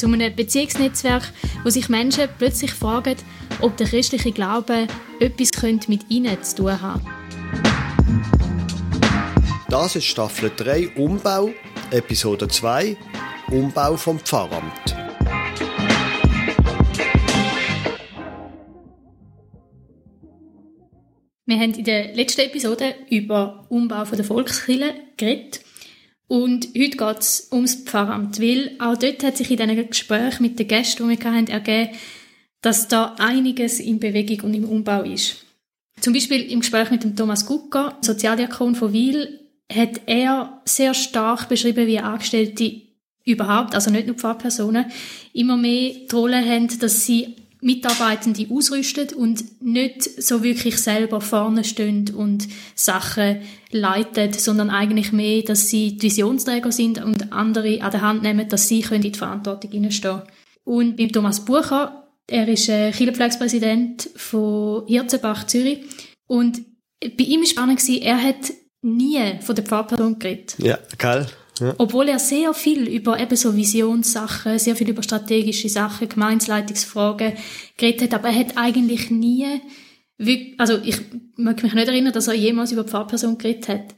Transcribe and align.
Zu 0.00 0.06
einem 0.06 0.34
Beziehungsnetzwerk, 0.34 1.30
wo 1.62 1.68
sich 1.68 1.90
Menschen 1.90 2.26
plötzlich 2.38 2.72
fragen, 2.72 3.16
ob 3.60 3.76
der 3.76 3.86
christliche 3.86 4.32
Glaube 4.32 4.86
etwas 5.20 5.50
mit 5.88 6.08
ihnen 6.08 6.42
zu 6.42 6.56
tun 6.56 6.80
hat. 6.80 7.02
Das 9.68 9.96
ist 9.96 10.06
Staffel 10.06 10.50
3 10.56 10.96
Umbau, 10.96 11.50
Episode 11.90 12.48
2 12.48 12.96
Umbau 13.50 13.94
vom 13.98 14.18
Pfarramt. 14.18 14.96
Wir 21.44 21.58
haben 21.58 21.74
in 21.74 21.84
der 21.84 22.14
letzten 22.14 22.40
Episode 22.40 22.94
über 23.10 23.66
Umbau 23.68 24.04
der 24.04 24.24
Volkskirche 24.24 24.94
geredet. 25.18 25.60
Und 26.30 26.68
heute 26.78 26.96
geht 26.96 27.18
es 27.18 27.48
ums 27.50 27.74
Pfarramt, 27.74 28.40
weil 28.40 28.76
auch 28.78 28.96
dort 28.96 29.24
hat 29.24 29.36
sich 29.36 29.50
in 29.50 29.56
diesen 29.56 29.88
Gesprächen 29.88 30.44
mit 30.44 30.60
den 30.60 30.68
Gästen, 30.68 31.08
die 31.08 31.18
wir 31.18 31.32
hatten, 31.32 31.48
ergeben, 31.48 31.90
dass 32.60 32.86
da 32.86 33.16
einiges 33.18 33.80
in 33.80 33.98
Bewegung 33.98 34.42
und 34.42 34.54
im 34.54 34.64
Umbau 34.64 35.02
ist. 35.02 35.44
Zum 35.98 36.12
Beispiel 36.12 36.42
im 36.52 36.60
Gespräch 36.60 36.92
mit 36.92 37.02
dem 37.02 37.16
Thomas 37.16 37.46
Gucker, 37.46 37.98
Sozialdiakon 38.00 38.76
von 38.76 38.92
Wiel, 38.92 39.40
hat 39.72 40.02
er 40.06 40.62
sehr 40.66 40.94
stark 40.94 41.48
beschrieben, 41.48 41.88
wie 41.88 41.98
Angestellte 41.98 42.80
überhaupt, 43.24 43.74
also 43.74 43.90
nicht 43.90 44.06
nur 44.06 44.14
Pfarrpersonen, 44.14 44.86
immer 45.32 45.56
mehr 45.56 45.94
die 46.08 46.14
Rolle 46.14 46.48
haben, 46.48 46.68
dass 46.78 47.06
sie 47.06 47.34
Mitarbeitende 47.60 48.46
ausrüstet 48.50 49.12
und 49.12 49.62
nicht 49.62 50.02
so 50.02 50.42
wirklich 50.42 50.78
selber 50.78 51.20
vorne 51.20 51.64
stehen 51.64 52.14
und 52.14 52.48
Sachen 52.74 53.42
leitet, 53.70 54.40
sondern 54.40 54.70
eigentlich 54.70 55.12
mehr, 55.12 55.42
dass 55.42 55.68
sie 55.68 55.96
die 55.96 56.02
Visionsträger 56.02 56.72
sind 56.72 57.02
und 57.04 57.32
andere 57.32 57.82
an 57.82 57.90
der 57.90 58.00
Hand 58.00 58.22
nehmen, 58.22 58.48
dass 58.48 58.68
sie 58.68 58.80
in 58.80 59.02
die 59.02 59.12
Verantwortung 59.12 59.70
hineinstehen 59.70 60.22
Und 60.64 60.96
beim 60.96 61.12
Thomas 61.12 61.44
Bucher, 61.44 62.08
er 62.26 62.48
ist 62.48 62.68
äh, 62.68 62.92
Kirchenpflegspräsident 62.92 64.08
von 64.16 64.86
Hirzenbach 64.86 65.46
Zürich 65.46 65.80
und 66.26 66.62
bei 67.00 67.24
ihm 67.24 67.40
war 67.40 67.46
spannend, 67.46 67.88
er 68.02 68.22
hat 68.22 68.52
nie 68.82 69.38
von 69.40 69.54
der 69.54 69.64
Pfarrperson 69.64 70.18
geredet. 70.18 70.54
Ja, 70.58 70.78
geil. 70.98 71.26
Ja. 71.60 71.74
Obwohl 71.78 72.08
er 72.08 72.18
sehr 72.18 72.54
viel 72.54 72.88
über 72.88 73.20
eben 73.20 73.36
so 73.36 73.54
Visionssachen, 73.54 74.58
sehr 74.58 74.76
viel 74.76 74.88
über 74.88 75.02
strategische 75.02 75.68
Sachen, 75.68 76.08
Gemeinsleitungsfragen 76.08 77.34
geredet 77.76 78.02
hat, 78.02 78.14
aber 78.14 78.28
er 78.28 78.40
hat 78.40 78.56
eigentlich 78.56 79.10
nie, 79.10 79.46
also 80.58 80.78
ich 80.82 80.98
mag 81.36 81.62
mich 81.62 81.74
nicht 81.74 81.88
erinnern, 81.88 82.12
dass 82.12 82.28
er 82.28 82.34
jemals 82.34 82.72
über 82.72 82.84
Pfarrperson 82.84 83.38
geredet 83.38 83.68
hat. 83.68 83.94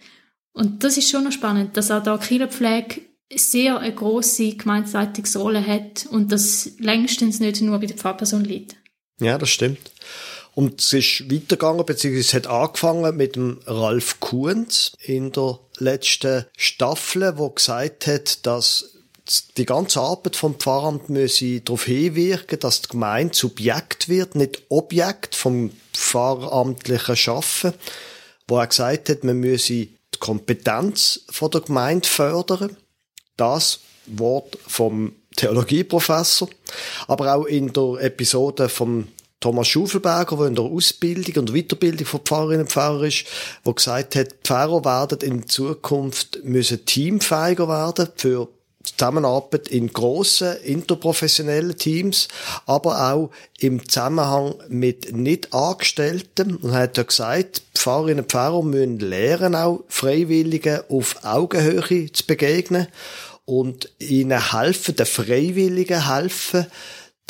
Und 0.53 0.85
das 0.85 0.97
ist 0.97 1.09
schon 1.11 1.25
noch 1.25 1.33
spannend, 1.33 1.77
dass 1.77 1.91
er 1.91 2.01
da 2.01 2.19
Kirchenpflege 2.19 3.01
sehr 3.35 3.79
eine 3.79 3.95
grosse 3.95 4.55
Gemeinsleitungsrolle 4.55 5.67
hat 5.67 6.07
und 6.11 6.31
das 6.33 6.73
längstens 6.79 7.41
nicht 7.41 7.63
nur 7.63 7.79
bei 7.79 7.87
der 7.87 7.97
Pfarrperson 7.97 8.45
liegt. 8.45 8.77
Ja, 9.21 9.39
das 9.39 9.49
stimmt. 9.49 9.93
Und 10.55 10.81
es 10.83 10.93
ist 10.93 11.33
weitergegangen, 11.33 11.87
beziehungsweise 11.87 12.29
es 12.29 12.35
hat 12.35 12.47
angefangen 12.47 13.17
mit 13.17 13.37
dem 13.37 13.61
Ralf 13.65 14.21
Kuhns 14.21 14.93
in 15.03 15.33
der 15.33 15.59
letzten 15.83 16.47
Staffel, 16.57 17.37
wo 17.37 17.51
gesagt 17.51 18.07
hat, 18.07 18.47
dass 18.47 18.93
die 19.57 19.67
ganze 19.67 20.01
Arbeit 20.01 20.37
vom 20.37 20.57
Pfarramt 20.57 21.09
müsse 21.09 21.61
darauf 21.61 21.85
hinwirken, 21.85 22.59
dass 22.59 22.83
die 22.83 22.89
Gemeinde 22.89 23.35
Subjekt 23.35 24.09
wird, 24.09 24.35
nicht 24.35 24.63
Objekt 24.69 25.35
vom 25.35 25.71
pfarramtlichen 25.93 27.17
Schaffen, 27.17 27.75
wo 28.49 28.59
er 28.59 28.67
gesagt 28.67 29.09
hat, 29.09 29.25
man 29.25 29.39
müsse 29.39 29.73
die 29.75 30.19
Kompetenz 30.19 31.21
von 31.31 31.51
der 31.51 31.61
Gemeinde 31.61 32.09
fördern. 32.09 32.77
Das 33.37 33.81
Wort 34.07 34.59
vom 34.67 35.15
Theologieprofessor, 35.37 36.49
aber 37.07 37.35
auch 37.35 37.45
in 37.45 37.73
der 37.73 37.99
Episode 38.01 38.69
vom 38.69 39.09
Thomas 39.43 39.69
Schufelberger, 39.69 40.37
der 40.37 40.47
in 40.47 40.55
der 40.55 40.65
Ausbildung 40.65 41.43
und 41.43 41.53
Weiterbildung 41.53 42.07
von 42.07 42.21
Pfarrerinnen 42.21 42.63
und 42.63 42.73
Pfarrer 42.73 43.03
ist, 43.03 43.25
der 43.67 43.73
gesagt 43.75 44.15
hat, 44.15 44.29
Pfarrer 44.45 44.85
werden 44.85 45.19
in 45.21 45.49
Zukunft 45.49 46.39
müssen 46.45 46.87
teamfähiger 46.87 47.69
werden 47.69 48.09
für 48.17 48.49
Zusammenarbeit 48.85 49.69
in 49.69 49.93
grossen 49.93 50.57
interprofessionellen 50.65 51.77
Teams, 51.77 52.29
aber 52.67 53.13
auch 53.13 53.31
im 53.59 53.89
Zusammenhang 53.89 54.55
mit 54.69 55.15
nicht 55.15 55.53
Angestellten. 55.53 56.57
Und 56.57 56.71
er 56.71 56.81
hat 56.81 56.97
ja 56.97 57.03
gesagt, 57.03 57.63
Pfarrerinnen 57.75 58.25
und 58.25 58.31
Pfarrer 58.31 58.63
müssen 58.63 58.99
lernen, 59.01 59.57
auch 59.57 59.85
Freiwilligen 59.89 60.81
auf 60.89 61.17
Augenhöhe 61.25 62.13
zu 62.13 62.27
begegnen 62.27 62.87
und 63.45 63.91
ihnen 63.99 64.53
helfen, 64.53 64.97
den 64.97 65.07
Freiwilligen 65.07 66.09
helfen, 66.09 66.67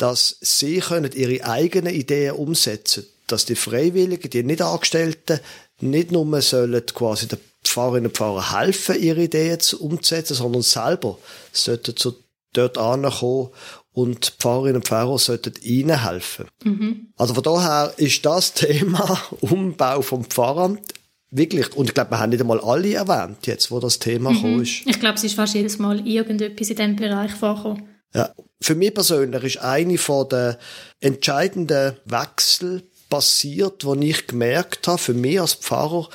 dass 0.03 0.37
sie 0.41 0.79
können 0.79 1.11
ihre 1.13 1.45
eigenen 1.45 1.93
Ideen 1.93 2.35
umsetzen 2.35 3.05
dass 3.27 3.45
die 3.45 3.55
Freiwilligen, 3.55 4.29
die 4.29 4.43
nicht 4.43 4.61
Angestellten, 4.61 5.39
nicht 5.81 6.11
nur 6.11 6.41
sollen 6.41 6.85
quasi 6.93 7.27
den 7.27 7.39
Pfarrerinnen 7.63 8.07
und 8.07 8.17
Pfarrer 8.17 8.59
helfen, 8.59 9.01
ihre 9.01 9.23
Ideen 9.23 9.59
zu 9.59 9.81
umzusetzen, 9.81 10.35
sondern 10.35 10.61
selber 10.61 11.17
sollten 11.51 11.95
zu 11.95 12.15
dort 12.53 12.77
ankommen 12.77 13.49
und 13.93 14.27
die 14.27 14.31
Pfarrerinnen 14.39 14.77
und 14.77 14.87
Pfarrer 14.87 15.17
sollten 15.17 15.53
ihnen 15.61 16.03
helfen. 16.03 16.47
Mhm. 16.63 17.07
Also 17.17 17.33
von 17.33 17.43
daher 17.43 17.93
ist 17.97 18.25
das 18.25 18.53
Thema 18.53 19.19
Umbau 19.41 20.01
vom 20.01 20.25
Pfarramt 20.25 20.93
wirklich, 21.31 21.75
und 21.75 21.87
ich 21.87 21.93
glaube, 21.93 22.11
wir 22.11 22.19
haben 22.19 22.29
nicht 22.29 22.41
einmal 22.41 22.59
alle 22.59 22.93
erwähnt, 22.93 23.47
jetzt, 23.47 23.71
wo 23.71 23.79
das 23.79 23.99
Thema 23.99 24.31
mhm. 24.31 24.61
ist. 24.61 24.85
Ich 24.85 24.99
glaube, 24.99 25.15
es 25.15 25.23
ist 25.23 25.35
fast 25.35 25.55
jedes 25.55 25.79
Mal 25.79 26.05
irgendetwas 26.05 26.69
in 26.69 26.75
diesem 26.75 26.95
Bereich 26.97 27.31
vorgekommen. 27.31 27.92
Ja. 28.13 28.33
Für 28.61 28.75
mich 28.75 28.93
persönlich 28.93 29.43
ist 29.43 29.57
eine 29.57 29.97
von 29.97 30.29
der 30.29 30.57
entscheidenden 31.01 31.97
Wechsel 32.05 32.83
passiert, 33.09 33.85
wo 33.85 33.93
ich 33.95 34.27
gemerkt 34.27 34.87
habe, 34.87 34.97
für 34.97 35.13
mich 35.13 35.39
als 35.39 35.53
Pfarrer, 35.53 36.09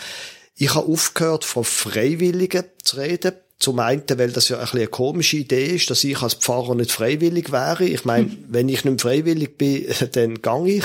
ich 0.57 0.75
habe 0.75 0.91
aufgehört, 0.91 1.45
von 1.45 1.63
Freiwilligen 1.65 2.65
zu 2.83 2.97
reden. 2.97 3.35
Zum 3.61 3.81
einen, 3.81 4.03
weil 4.17 4.31
das 4.31 4.49
ja 4.49 4.59
ein 4.59 4.69
eine 4.73 4.87
komische 4.87 5.37
Idee 5.37 5.67
ist, 5.75 5.91
dass 5.91 6.05
ich 6.05 6.21
als 6.23 6.35
Pfarrer 6.35 6.77
nicht 6.77 6.93
freiwillig 6.93 7.51
wäre. 7.51 7.85
Ich 7.85 8.05
meine, 8.05 8.27
hm. 8.27 8.45
wenn 8.49 8.69
ich 8.69 8.85
nicht 8.85 9.01
freiwillig 9.01 9.59
bin, 9.59 9.87
dann 10.13 10.43
gang 10.43 10.67
ich. 10.67 10.85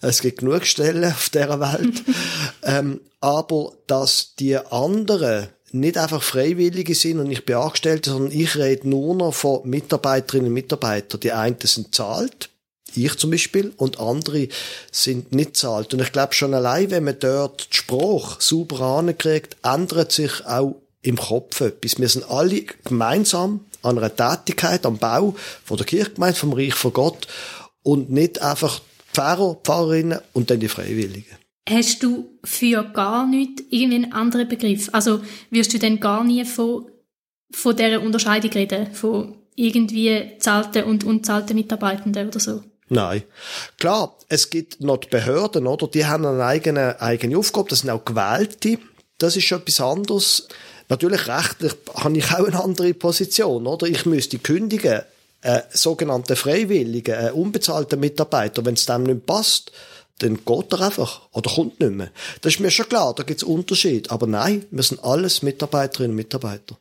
Es 0.00 0.20
gibt 0.20 0.38
genug 0.38 0.66
Stellen 0.66 1.04
auf 1.04 1.30
dieser 1.30 1.60
Welt. 1.60 2.02
ähm, 2.62 3.00
aber 3.20 3.72
dass 3.86 4.34
die 4.38 4.56
anderen 4.56 5.48
nicht 5.74 5.98
einfach 5.98 6.22
Freiwillige 6.22 6.94
sind 6.94 7.18
und 7.18 7.30
ich 7.30 7.44
bin 7.44 7.56
Angestellte, 7.56 8.10
sondern 8.10 8.32
ich 8.32 8.56
rede 8.56 8.88
nur 8.88 9.14
noch 9.14 9.34
von 9.34 9.68
Mitarbeiterinnen 9.68 10.48
und 10.48 10.54
Mitarbeitern. 10.54 11.20
Die 11.20 11.32
einen 11.32 11.56
sind 11.62 11.94
zahlt, 11.94 12.50
ich 12.94 13.16
zum 13.16 13.30
Beispiel, 13.30 13.72
und 13.76 13.98
andere 13.98 14.48
sind 14.92 15.34
nicht 15.34 15.56
zahlt. 15.56 15.92
Und 15.92 16.00
ich 16.00 16.12
glaube 16.12 16.32
schon 16.32 16.54
allein, 16.54 16.90
wenn 16.90 17.04
man 17.04 17.18
dort 17.18 17.68
die 17.72 17.76
Sprache 17.76 18.36
sauber 18.38 18.80
ankriegt, 18.82 19.56
ändert 19.64 20.12
sich 20.12 20.46
auch 20.46 20.76
im 21.02 21.16
Kopf 21.16 21.60
etwas. 21.60 21.98
Wir 21.98 22.08
sind 22.08 22.30
alle 22.30 22.62
gemeinsam 22.84 23.66
an 23.82 23.98
einer 23.98 24.14
Tätigkeit, 24.14 24.86
am 24.86 24.98
Bau 24.98 25.34
von 25.64 25.76
der 25.76 25.86
Kirchgemeinde, 25.86 26.38
vom 26.38 26.52
Reich 26.52 26.74
von 26.74 26.92
Gott 26.92 27.26
und 27.82 28.10
nicht 28.10 28.40
einfach 28.40 28.80
Pfarrer, 29.12 29.56
Pfarrerinnen 29.62 30.20
und 30.32 30.50
dann 30.50 30.60
die 30.60 30.68
Freiwilligen. 30.68 31.43
Hast 31.68 32.02
du 32.02 32.38
für 32.44 32.84
gar 32.84 33.26
nichts 33.26 33.62
irgendwie 33.70 33.96
einen 33.96 34.12
anderen 34.12 34.48
Begriff? 34.48 34.90
Also 34.92 35.22
wirst 35.50 35.72
du 35.72 35.78
denn 35.78 35.98
gar 35.98 36.22
nie 36.22 36.44
von, 36.44 36.90
von 37.50 37.74
dieser 37.74 38.02
Unterscheidung 38.02 38.50
reden? 38.50 38.92
Von 38.92 39.36
irgendwie 39.56 40.32
zahlten 40.40 40.84
und 40.84 41.04
unzahlten 41.04 41.56
Mitarbeitenden 41.56 42.28
oder 42.28 42.40
so? 42.40 42.62
Nein. 42.90 43.22
Klar, 43.78 44.14
es 44.28 44.50
gibt 44.50 44.82
noch 44.82 44.98
die 44.98 45.08
Behörden, 45.08 45.66
oder? 45.66 45.88
Die 45.88 46.04
haben 46.04 46.26
eine 46.26 46.44
eigene, 46.44 47.00
eigene 47.00 47.38
Aufgabe. 47.38 47.70
Das 47.70 47.80
sind 47.80 47.90
auch 47.90 48.04
Gewählte. 48.04 48.78
Das 49.16 49.36
ist 49.36 49.44
schon 49.44 49.60
etwas 49.60 49.80
anderes. 49.80 50.48
Natürlich 50.90 51.26
rechtlich 51.28 51.72
habe 51.94 52.18
ich 52.18 52.30
auch 52.30 52.46
eine 52.46 52.62
andere 52.62 52.92
Position, 52.92 53.66
oder? 53.66 53.86
Ich 53.86 54.04
müsste 54.04 54.38
kündigen, 54.38 55.00
äh, 55.40 55.62
sogenannte 55.70 56.36
Freiwilligen, 56.36 57.14
äh, 57.14 57.30
unbezahlten 57.30 58.00
Mitarbeiter, 58.00 58.66
wenn 58.66 58.74
es 58.74 58.84
dem 58.84 59.04
nicht 59.04 59.24
passt 59.24 59.72
dann 60.18 60.44
geht 60.44 60.72
er 60.72 60.80
einfach 60.80 61.28
oder 61.32 61.50
kommt 61.50 61.80
nicht 61.80 61.92
mehr. 61.92 62.10
Das 62.40 62.54
ist 62.54 62.60
mir 62.60 62.70
schon 62.70 62.88
klar, 62.88 63.14
da 63.14 63.22
gibt 63.22 63.38
es 63.38 63.44
Unterschied. 63.44 64.10
Aber 64.10 64.26
nein, 64.26 64.64
wir 64.70 64.82
sind 64.82 65.02
alles 65.02 65.42
Mitarbeiterinnen 65.42 66.12
und 66.12 66.16
Mitarbeiter. 66.16 66.78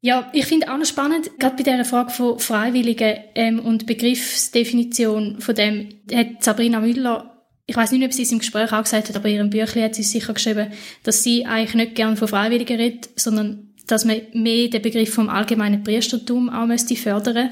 Ja, 0.00 0.30
ich 0.32 0.46
finde 0.46 0.72
auch 0.72 0.78
noch 0.78 0.86
spannend, 0.86 1.30
gerade 1.38 1.56
bei 1.56 1.62
dieser 1.64 1.84
Frage 1.84 2.10
von 2.10 2.38
Freiwilligen 2.38 3.16
ähm, 3.34 3.58
und 3.60 3.86
Begriffsdefinition 3.86 5.40
von 5.40 5.54
dem, 5.54 5.88
hat 6.12 6.42
Sabrina 6.42 6.80
Müller 6.80 7.34
ich 7.70 7.76
weiß 7.76 7.92
nicht, 7.92 8.02
ob 8.02 8.14
sie 8.14 8.22
es 8.22 8.32
im 8.32 8.38
Gespräch 8.38 8.72
auch 8.72 8.82
gesagt 8.82 9.10
hat, 9.10 9.16
aber 9.16 9.28
in 9.28 9.34
ihrem 9.34 9.50
Büchlein 9.50 9.84
hat 9.84 9.94
sie 9.94 10.02
sicher 10.02 10.32
geschrieben, 10.32 10.72
dass 11.02 11.22
sie 11.22 11.44
eigentlich 11.44 11.74
nicht 11.74 11.94
gern 11.96 12.16
von 12.16 12.26
Freiwilligen 12.26 12.78
redet, 12.78 13.10
sondern 13.14 13.74
dass 13.86 14.06
man 14.06 14.22
mehr 14.32 14.68
den 14.68 14.80
Begriff 14.80 15.12
vom 15.12 15.28
allgemeinen 15.28 15.84
Priestertum 15.84 16.48
auch 16.48 16.66
müsste 16.66 16.96
fördern 16.96 17.50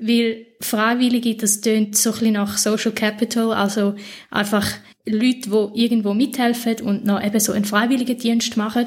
weil 0.00 0.46
Freiwillige, 0.60 1.36
das 1.36 1.60
tönt 1.60 1.96
so 1.96 2.10
ein 2.10 2.18
bisschen 2.18 2.32
nach 2.34 2.58
Social 2.58 2.92
Capital, 2.92 3.52
also 3.52 3.94
einfach 4.30 4.66
Leute, 5.06 5.50
die 5.50 5.82
irgendwo 5.82 6.14
mithelfen 6.14 6.80
und 6.82 7.04
noch 7.04 7.22
eben 7.22 7.40
so 7.40 7.52
einen 7.52 7.64
Freiwilligendienst 7.64 8.56
machen, 8.56 8.86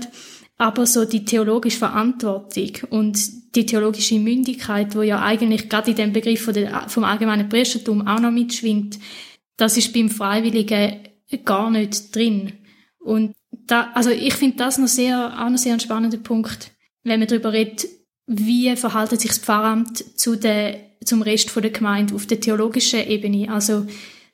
aber 0.58 0.86
so 0.86 1.06
die 1.06 1.26
theologische 1.26 1.80
Verantwortung 1.80 2.72
und 2.92 3.56
die 3.56 3.66
theologische 3.66 4.20
Mündigkeit, 4.20 4.96
wo 4.96 5.02
ja 5.02 5.22
eigentlich 5.22 5.70
gerade 5.70 5.92
in 5.92 5.98
dem 5.98 6.14
Begriff 6.14 6.50
vom 6.88 7.04
allgemeinen 7.04 7.50
Priestertum 7.50 8.08
auch 8.08 8.20
noch 8.20 8.32
mitschwingt, 8.32 9.00
das 9.58 9.78
ist 9.78 9.94
beim 9.94 10.10
Freiwilligen 10.10 11.00
gar 11.46 11.72
nicht 11.72 12.16
drin. 12.16 12.54
Und 13.00 13.34
da, 13.52 13.92
also 13.94 14.12
ich 14.12 14.34
finde 14.36 14.58
das 14.58 14.78
noch 14.78 14.88
sehr, 14.88 15.34
auch 15.40 15.50
noch 15.50 15.58
sehr 15.58 15.74
ein 15.74 15.80
spannender 15.80 16.18
Punkt, 16.18 16.72
wenn 17.04 17.20
man 17.20 17.28
darüber 17.28 17.52
redet, 17.52 17.88
wie 18.28 18.76
verhaltet 18.76 19.22
sich 19.22 19.32
das 19.32 19.40
Pfarramt 19.40 20.20
zu 20.20 20.36
der, 20.36 20.80
zum 21.04 21.22
Rest 21.22 21.56
der 21.56 21.70
Gemeinde 21.70 22.16
auf 22.16 22.26
der 22.26 22.40
theologischen 22.40 23.08
Ebene. 23.08 23.52
Also, 23.52 23.86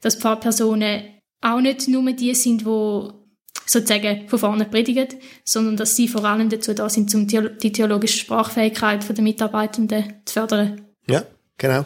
dass 0.02 0.16
Pfarrpersonen 0.16 1.04
auch 1.42 1.60
nicht 1.60 1.88
nur 1.88 2.12
die 2.14 2.36
sind, 2.36 2.62
die 2.62 3.10
sozusagen 3.66 4.28
von 4.30 4.40
vorne 4.40 4.66
predigen, 4.66 5.08
sondern 5.44 5.78
dass 5.78 5.96
sie 5.96 6.08
vor 6.08 6.24
allem 6.24 6.50
dazu 6.50 6.74
da 6.74 6.90
sind, 6.90 7.14
um 7.16 7.28
die 7.28 7.72
theologische 7.72 8.20
Sprachfähigkeit 8.20 9.06
der 9.08 9.24
Mitarbeitenden 9.24 10.22
zu 10.26 10.34
fördern. 10.34 10.86
Ja, 11.08 11.26
genau. 11.58 11.86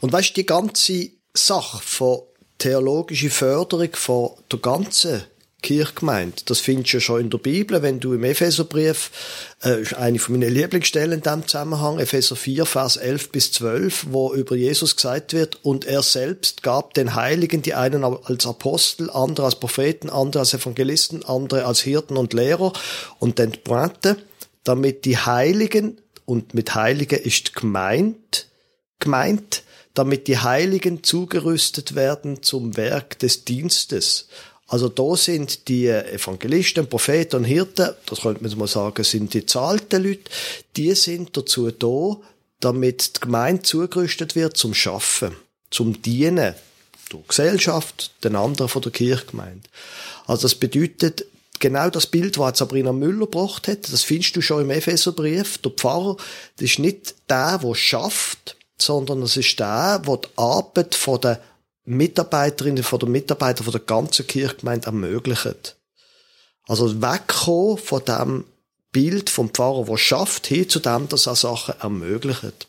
Und 0.00 0.12
weißt 0.12 0.30
du, 0.30 0.34
die 0.34 0.46
ganze 0.46 1.10
Sache 1.34 1.80
von 1.82 2.20
theologische 2.58 3.30
Förderung 3.30 3.90
von 3.92 4.30
der 4.50 4.58
ganzen 4.60 5.22
Kirchgemeinde. 5.66 6.36
Das 6.44 6.60
findest 6.60 6.92
du 6.92 6.96
ja 6.98 7.00
schon 7.00 7.20
in 7.22 7.30
der 7.30 7.38
Bibel, 7.38 7.82
wenn 7.82 7.98
du 7.98 8.12
im 8.12 8.22
Epheserbrief, 8.22 9.10
äh, 9.64 9.82
ist 9.82 9.94
eine 9.94 10.20
von 10.20 10.38
meinen 10.38 10.54
Lieblingsstellen 10.54 11.14
in 11.14 11.22
diesem 11.22 11.48
Zusammenhang, 11.48 11.98
Epheser 11.98 12.36
4, 12.36 12.66
Vers 12.66 12.96
11 12.96 13.32
bis 13.32 13.50
12, 13.50 14.06
wo 14.10 14.32
über 14.32 14.54
Jesus 14.54 14.94
gesagt 14.94 15.32
wird, 15.32 15.64
und 15.64 15.84
er 15.84 16.02
selbst 16.02 16.62
gab 16.62 16.94
den 16.94 17.16
Heiligen, 17.16 17.62
die 17.62 17.74
einen 17.74 18.04
als 18.04 18.46
Apostel, 18.46 19.10
andere 19.10 19.46
als 19.46 19.56
Propheten, 19.56 20.08
andere 20.08 20.38
als 20.40 20.54
Evangelisten, 20.54 21.24
andere 21.24 21.64
als 21.64 21.80
Hirten 21.80 22.16
und 22.16 22.32
Lehrer 22.32 22.72
und 23.18 23.40
den 23.40 23.50
Pointe, 23.50 24.18
damit 24.62 25.04
die 25.04 25.18
Heiligen, 25.18 26.00
und 26.26 26.54
mit 26.54 26.76
Heiligen 26.76 27.18
ist 27.18 27.54
gemeint, 27.56 28.46
gemeint, 29.00 29.64
damit 29.94 30.28
die 30.28 30.38
Heiligen 30.38 31.02
zugerüstet 31.02 31.96
werden 31.96 32.42
zum 32.44 32.76
Werk 32.76 33.18
des 33.18 33.44
Dienstes. 33.44 34.28
Also 34.68 34.88
da 34.88 35.16
sind 35.16 35.68
die 35.68 35.88
Evangelisten, 35.88 36.88
Propheten 36.88 37.36
und 37.36 37.44
Hirten, 37.44 37.90
das 38.06 38.20
könnte 38.22 38.42
man 38.42 38.58
mal 38.58 38.66
sagen, 38.66 39.04
sind 39.04 39.32
die 39.32 39.46
zahlten 39.46 40.02
Leute, 40.02 40.30
die 40.76 40.94
sind 40.94 41.36
dazu 41.36 41.70
da, 41.70 42.16
damit 42.60 43.16
die 43.16 43.20
Gemeinde 43.20 43.62
zugerüstet 43.62 44.34
wird 44.34 44.56
zum 44.56 44.74
Schaffen, 44.74 45.36
zum 45.70 46.02
Dienen 46.02 46.54
der 47.12 47.20
Gesellschaft, 47.28 48.12
den 48.24 48.34
anderen 48.34 48.68
von 48.68 48.82
der 48.82 48.90
Kirchgemeinde. 48.90 49.68
Also 50.26 50.42
das 50.42 50.56
bedeutet, 50.56 51.26
genau 51.60 51.88
das 51.90 52.06
Bild, 52.06 52.38
was 52.38 52.58
Sabrina 52.58 52.92
Müller 52.92 53.26
gebracht 53.26 53.68
hat, 53.68 53.92
das 53.92 54.02
findest 54.02 54.34
du 54.36 54.40
schon 54.40 54.62
im 54.62 54.70
Epheserbrief. 54.70 55.58
Der 55.58 55.70
Pfarrer, 55.70 56.16
das 56.56 56.70
ist 56.70 56.78
nicht 56.80 57.14
der, 57.28 57.58
der 57.58 57.74
schafft, 57.74 58.56
sondern 58.78 59.22
es 59.22 59.36
ist 59.36 59.58
der, 59.58 60.00
der 60.00 60.16
die 60.16 60.28
Arbeit 60.36 60.94
von 60.94 61.20
der 61.20 61.40
Mitarbeiterinnen, 61.86 62.82
von 62.82 62.98
der 62.98 63.08
Mitarbeiter 63.08 63.64
von 63.64 63.72
der 63.72 63.80
ganzen 63.80 64.26
Kirchgemeinde 64.26 64.86
ermöglicht. 64.86 65.76
Also 66.66 67.00
wegkommen 67.00 67.78
von 67.78 68.04
dem 68.04 68.44
Bild 68.90 69.30
vom 69.30 69.50
Pfarrer, 69.50 69.84
der 69.84 69.96
schafft, 69.96 70.46
hin 70.46 70.68
zu 70.68 70.80
dem, 70.80 71.08
dass 71.08 71.26
er 71.26 71.36
Sachen 71.36 71.74
ermöglicht. 71.80 72.68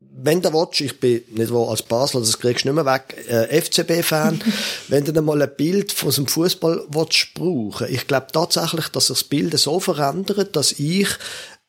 Wenn 0.00 0.40
du 0.40 0.52
willst, 0.52 0.80
ich 0.80 0.98
bin 1.00 1.22
nicht 1.30 1.50
wo 1.50 1.68
als 1.68 1.82
Basler, 1.82 2.20
das 2.20 2.38
kriegst 2.38 2.64
du 2.64 2.68
nicht 2.68 2.82
mehr 2.82 2.86
weg, 2.86 3.16
äh, 3.28 3.60
FCB-Fan, 3.60 4.42
wenn 4.88 5.04
du 5.04 5.12
dann 5.12 5.24
mal 5.24 5.42
ein 5.42 5.54
Bild 5.56 5.92
von 5.92 6.10
dem 6.10 6.26
Fußball 6.26 6.84
willst 6.88 7.34
brauchen, 7.34 7.88
ich 7.90 8.06
glaube 8.06 8.28
tatsächlich, 8.32 8.88
dass 8.88 9.08
sich 9.08 9.18
das 9.18 9.24
Bild 9.24 9.58
so 9.58 9.80
verändert, 9.80 10.54
dass 10.56 10.72
ich 10.72 11.08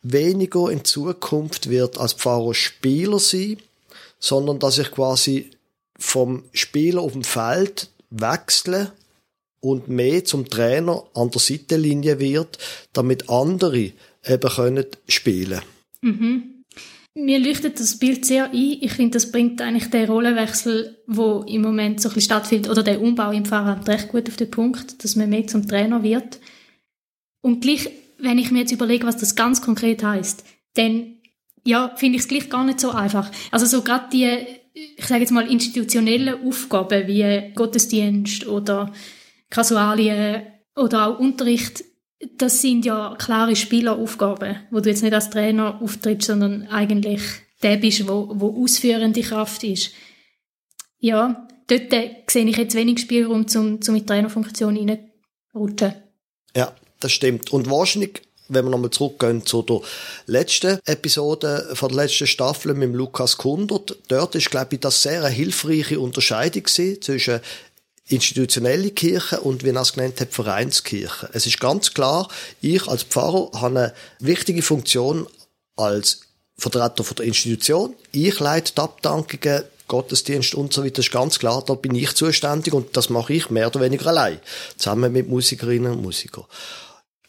weniger 0.01 0.69
in 0.69 0.85
Zukunft 0.85 1.69
wird 1.69 1.97
als 1.97 2.13
Pfarrer 2.13 2.53
Spieler 2.53 3.19
sein, 3.19 3.57
sondern 4.19 4.59
dass 4.59 4.77
ich 4.77 4.91
quasi 4.91 5.51
vom 5.97 6.43
Spieler 6.53 7.01
auf 7.01 7.13
dem 7.13 7.23
Feld 7.23 7.89
wechsle 8.09 8.91
und 9.59 9.87
mehr 9.87 10.23
zum 10.23 10.49
Trainer 10.49 11.03
an 11.13 11.31
der 11.31 11.41
Seitenlinie 11.41 12.19
wird, 12.19 12.57
damit 12.93 13.29
andere 13.29 13.91
eben 14.25 14.49
können 14.49 14.85
spielen. 15.07 15.61
Mhm. 16.01 16.63
Mir 17.15 17.39
leuchtet 17.39 17.79
das 17.79 17.97
Bild 17.97 18.25
sehr 18.25 18.51
ein. 18.51 18.77
Ich 18.81 18.93
finde, 18.93 19.15
das 19.15 19.31
bringt 19.31 19.59
eigentlich 19.59 19.89
den 19.89 20.07
Rollenwechsel, 20.07 20.97
wo 21.07 21.43
im 21.47 21.63
Moment 21.63 21.99
so 21.99 22.09
ein 22.09 22.21
stattfindet, 22.21 22.69
oder 22.69 22.83
den 22.83 22.99
Umbau 22.99 23.31
im 23.31 23.45
Fahrrad 23.45 23.89
recht 23.89 24.09
gut 24.09 24.29
auf 24.29 24.35
den 24.35 24.51
Punkt, 24.51 25.03
dass 25.03 25.15
man 25.15 25.29
mehr 25.29 25.47
zum 25.47 25.67
Trainer 25.67 26.03
wird. 26.03 26.39
Und 27.41 27.61
gleich 27.61 27.89
wenn 28.19 28.37
ich 28.37 28.51
mir 28.51 28.59
jetzt 28.59 28.71
überlege, 28.71 29.05
was 29.05 29.17
das 29.17 29.35
ganz 29.35 29.61
konkret 29.61 30.03
heißt, 30.03 30.43
dann 30.75 31.15
ja, 31.65 31.93
finde 31.95 32.17
ich 32.17 32.23
es 32.23 32.27
gleich 32.27 32.49
gar 32.49 32.63
nicht 32.63 32.79
so 32.79 32.91
einfach. 32.91 33.29
Also 33.51 33.65
so 33.65 33.81
gerade 33.81 34.05
die, 34.11 34.45
ich 34.97 35.05
sage 35.05 35.21
jetzt 35.21 35.31
mal, 35.31 35.49
institutionellen 35.49 36.45
Aufgaben 36.45 37.07
wie 37.07 37.53
Gottesdienst 37.53 38.47
oder 38.47 38.91
Kasualien 39.49 40.43
oder 40.75 41.07
auch 41.07 41.19
Unterricht, 41.19 41.83
das 42.37 42.61
sind 42.61 42.85
ja 42.85 43.15
klare 43.17 43.55
Spieleraufgaben, 43.55 44.57
wo 44.71 44.79
du 44.79 44.89
jetzt 44.89 45.03
nicht 45.03 45.13
als 45.13 45.29
Trainer 45.29 45.81
auftrittst, 45.81 46.27
sondern 46.27 46.67
eigentlich 46.67 47.21
der 47.61 47.77
bist, 47.77 48.07
wo, 48.07 48.29
wo 48.33 48.63
ausführende 48.63 49.21
Kraft 49.21 49.63
ist. 49.63 49.91
Ja, 50.99 51.47
dort 51.67 51.91
sehe 52.29 52.45
ich 52.45 52.57
jetzt 52.57 52.75
wenig 52.75 52.99
Spielraum, 52.99 53.45
um, 53.55 53.55
um 53.55 53.95
in 53.95 53.95
die 53.95 54.05
Trainerfunktion 54.05 54.77
reinzurutschen. 54.77 55.93
Ja, 56.55 56.75
das 56.99 57.11
stimmt. 57.11 57.51
Und 57.53 57.69
wahrscheinlich 57.69 58.21
wenn 58.49 58.65
wir 58.65 58.71
nochmal 58.71 58.91
zurückgehen 58.91 59.45
zu 59.45 59.61
der 59.61 59.81
letzten 60.25 60.79
Episode 60.85 61.69
von 61.73 61.89
der 61.89 62.05
letzten 62.05 62.27
Staffel 62.27 62.73
mit 62.73 62.93
Lukas 62.93 63.37
Kundert, 63.37 63.97
dort 64.07 64.35
ist, 64.35 64.49
glaube 64.49 64.75
ich, 64.75 64.81
das 64.81 65.01
sehr 65.01 65.23
eine 65.23 65.33
hilfreiche 65.33 65.99
Unterscheidung 65.99 66.65
zwischen 66.65 67.39
institutionelle 68.07 68.91
Kirche 68.91 69.41
und, 69.41 69.63
wie 69.63 69.69
er 69.69 69.81
es 69.81 69.93
genannt 69.93 70.21
hat, 70.21 70.33
Vereinskirche. 70.33 71.29
Es 71.33 71.45
ist 71.45 71.59
ganz 71.59 71.93
klar, 71.93 72.29
ich 72.61 72.87
als 72.87 73.03
Pfarrer 73.03 73.51
habe 73.53 73.67
eine 73.67 73.93
wichtige 74.19 74.61
Funktion 74.61 75.27
als 75.75 76.21
Vertreter 76.57 77.03
der 77.03 77.25
Institution. 77.25 77.93
Ich 78.11 78.39
leite 78.39 78.73
die 78.73 78.81
Abdankungen, 78.81 79.63
Gottesdienst 79.87 80.53
und 80.55 80.73
so 80.73 80.83
weiter, 80.83 80.95
das 80.95 81.05
ist 81.05 81.11
ganz 81.11 81.39
klar, 81.39 81.63
da 81.65 81.73
bin 81.75 81.95
ich 81.95 82.13
zuständig 82.13 82.73
und 82.73 82.97
das 82.97 83.09
mache 83.09 83.33
ich 83.33 83.49
mehr 83.49 83.67
oder 83.67 83.79
weniger 83.79 84.07
allein, 84.07 84.39
zusammen 84.75 85.13
mit 85.13 85.29
Musikerinnen 85.29 85.93
und 85.93 86.01
Musikern. 86.01 86.43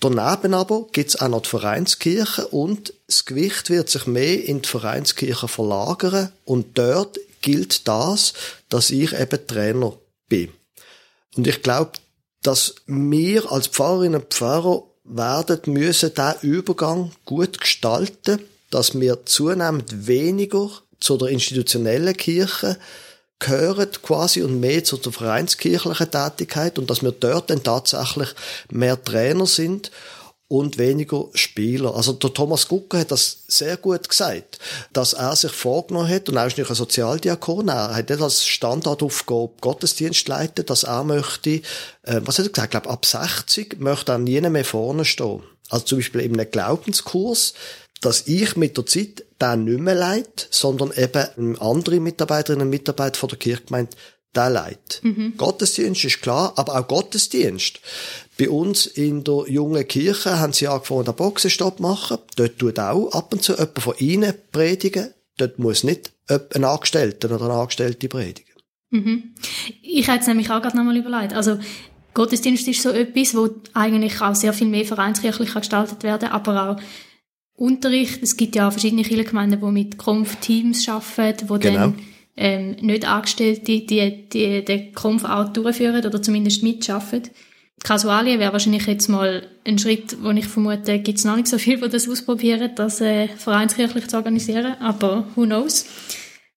Daneben 0.00 0.54
aber 0.54 0.86
gibt's 0.92 1.16
auch 1.16 1.28
noch 1.28 1.42
die 1.42 1.48
Vereinskirche 1.48 2.46
und 2.48 2.92
das 3.08 3.24
Gewicht 3.24 3.68
wird 3.68 3.90
sich 3.90 4.06
mehr 4.06 4.44
in 4.44 4.62
die 4.62 4.68
Vereinskirche 4.68 5.48
verlagern 5.48 6.32
und 6.44 6.78
dort 6.78 7.18
gilt 7.40 7.88
das, 7.88 8.32
dass 8.68 8.90
ich 8.90 9.12
eben 9.12 9.46
Trainer 9.46 9.94
bin. 10.28 10.50
Und 11.36 11.46
ich 11.46 11.62
glaube, 11.62 11.92
dass 12.42 12.76
wir 12.86 13.50
als 13.50 13.66
Pfarrerinnen 13.66 14.22
und 14.22 14.32
Pfarrer 14.32 14.84
werden 15.04 15.72
müssen 15.72 16.12
diesen 16.14 16.40
Übergang 16.42 17.10
gut 17.24 17.60
gestalten, 17.60 18.40
dass 18.70 18.98
wir 18.98 19.24
zunehmend 19.26 20.06
weniger 20.06 20.70
zu 21.00 21.16
der 21.16 21.28
institutionellen 21.28 22.16
Kirche 22.16 22.78
gehören 23.38 23.90
quasi 24.02 24.42
und 24.42 24.60
mehr 24.60 24.82
zu 24.84 24.96
der 24.96 25.12
vereinskirchlichen 25.12 26.10
Tätigkeit 26.10 26.78
und 26.78 26.90
dass 26.90 27.02
wir 27.02 27.12
dort 27.12 27.50
dann 27.50 27.62
tatsächlich 27.62 28.28
mehr 28.70 29.02
Trainer 29.02 29.46
sind 29.46 29.90
und 30.48 30.78
weniger 30.78 31.26
Spieler. 31.34 31.94
Also 31.94 32.14
der 32.14 32.32
Thomas 32.32 32.68
Gucker 32.68 32.98
hat 32.98 33.10
das 33.10 33.44
sehr 33.48 33.76
gut 33.76 34.08
gesagt, 34.08 34.58
dass 34.94 35.12
er 35.12 35.36
sich 35.36 35.52
vorgenommen 35.52 36.08
hat, 36.08 36.28
und 36.28 36.36
er 36.36 36.46
ist 36.46 36.56
nicht 36.56 36.70
ein 36.70 36.74
Sozialdiakon, 36.74 37.68
er 37.68 37.94
hat 37.94 38.10
das 38.10 38.22
als 38.22 38.46
Standardaufgabe 38.46 39.52
Gottesdienst 39.60 40.26
leiten, 40.26 40.64
dass 40.64 40.84
er 40.84 41.04
möchte, 41.04 41.50
äh, 42.02 42.20
was 42.24 42.38
hat 42.38 42.46
er 42.46 42.50
gesagt, 42.50 42.68
ich 42.68 42.70
glaube 42.70 42.90
ab 42.90 43.04
60 43.04 43.78
möchte 43.78 44.12
er 44.12 44.18
nie 44.18 44.40
mehr 44.40 44.64
vorne 44.64 45.04
stehen. 45.04 45.42
Also 45.68 45.84
zum 45.84 45.98
Beispiel 45.98 46.22
in 46.22 46.32
einem 46.32 46.50
Glaubenskurs 46.50 47.52
dass 48.00 48.26
ich 48.26 48.56
mit 48.56 48.76
der 48.76 48.86
Zeit 48.86 49.24
den 49.40 49.64
nicht 49.64 49.80
mehr 49.80 49.94
leite, 49.94 50.46
sondern 50.50 50.92
eben 50.92 51.58
andere 51.60 52.00
Mitarbeiterinnen 52.00 52.66
und 52.66 52.70
Mitarbeiter 52.70 53.18
von 53.18 53.28
der 53.28 53.38
Kirchgemeinde 53.38 53.96
der 54.34 54.50
leitet. 54.50 55.00
Mhm. 55.02 55.34
Gottesdienst 55.36 56.04
ist 56.04 56.20
klar, 56.20 56.52
aber 56.56 56.78
auch 56.78 56.86
Gottesdienst. 56.86 57.80
Bei 58.38 58.48
uns 58.50 58.86
in 58.86 59.24
der 59.24 59.44
jungen 59.48 59.86
Kirche 59.88 60.38
haben 60.38 60.52
sie 60.52 60.68
angefangen, 60.68 61.06
den 61.06 61.14
Boxenstopp 61.14 61.80
machen. 61.80 62.18
Dort 62.36 62.58
tut 62.58 62.78
auch 62.78 63.10
ab 63.12 63.32
und 63.32 63.42
zu 63.42 63.52
jemand 63.52 63.80
von 63.80 63.94
ihnen 63.98 64.34
predigen. 64.52 65.12
Dort 65.38 65.58
muss 65.58 65.82
nicht 65.82 66.12
ein 66.28 66.64
Angestellter 66.64 67.34
oder 67.34 67.46
eine 67.46 67.54
Angestellte 67.54 68.08
predigen. 68.08 68.52
Mhm. 68.90 69.34
Ich 69.82 70.08
hätte 70.08 70.20
es 70.20 70.26
nämlich 70.26 70.50
auch 70.50 70.60
gerade 70.60 70.76
nochmal 70.76 70.96
überlegt. 70.96 71.32
Also, 71.32 71.58
Gottesdienst 72.14 72.66
ist 72.68 72.82
so 72.82 72.90
etwas, 72.90 73.34
wo 73.34 73.48
eigentlich 73.74 74.20
auch 74.20 74.34
sehr 74.34 74.52
viel 74.52 74.66
mehr 74.66 74.84
vereinskirchlich 74.84 75.54
gestaltet 75.54 76.02
werden 76.02 76.30
aber 76.30 76.70
auch 76.70 76.80
Unterricht. 77.58 78.22
Es 78.22 78.36
gibt 78.36 78.56
ja 78.56 78.68
auch 78.68 78.72
verschiedene 78.72 79.02
Kirchengemeinden, 79.02 79.60
die 79.60 79.66
mit 79.66 79.98
Konf-Teams 79.98 80.88
arbeiten, 80.88 81.48
wo 81.48 81.58
genau. 81.58 81.78
dann 81.78 81.98
ähm, 82.36 82.76
nicht 82.80 83.06
Angestellte 83.06 83.80
die, 83.80 84.28
die 84.28 84.64
den 84.64 84.94
Konf 84.94 85.24
auch 85.24 85.52
durchführen 85.52 86.06
oder 86.06 86.22
zumindest 86.22 86.62
mitschaffen. 86.62 87.22
Kasualien 87.82 88.40
wäre 88.40 88.52
wahrscheinlich 88.52 88.86
jetzt 88.86 89.08
mal 89.08 89.46
ein 89.64 89.78
Schritt, 89.78 90.16
wo 90.22 90.30
ich 90.30 90.46
vermute, 90.46 90.98
gibt 90.98 91.18
es 91.18 91.24
noch 91.24 91.36
nicht 91.36 91.48
so 91.48 91.58
viel, 91.58 91.80
die 91.80 91.88
das 91.88 92.08
ausprobieren, 92.08 92.72
das 92.74 93.00
äh, 93.00 93.28
vereinskirchlich 93.28 94.08
zu 94.08 94.16
organisieren, 94.16 94.76
aber 94.80 95.26
who 95.34 95.44
knows. 95.44 95.86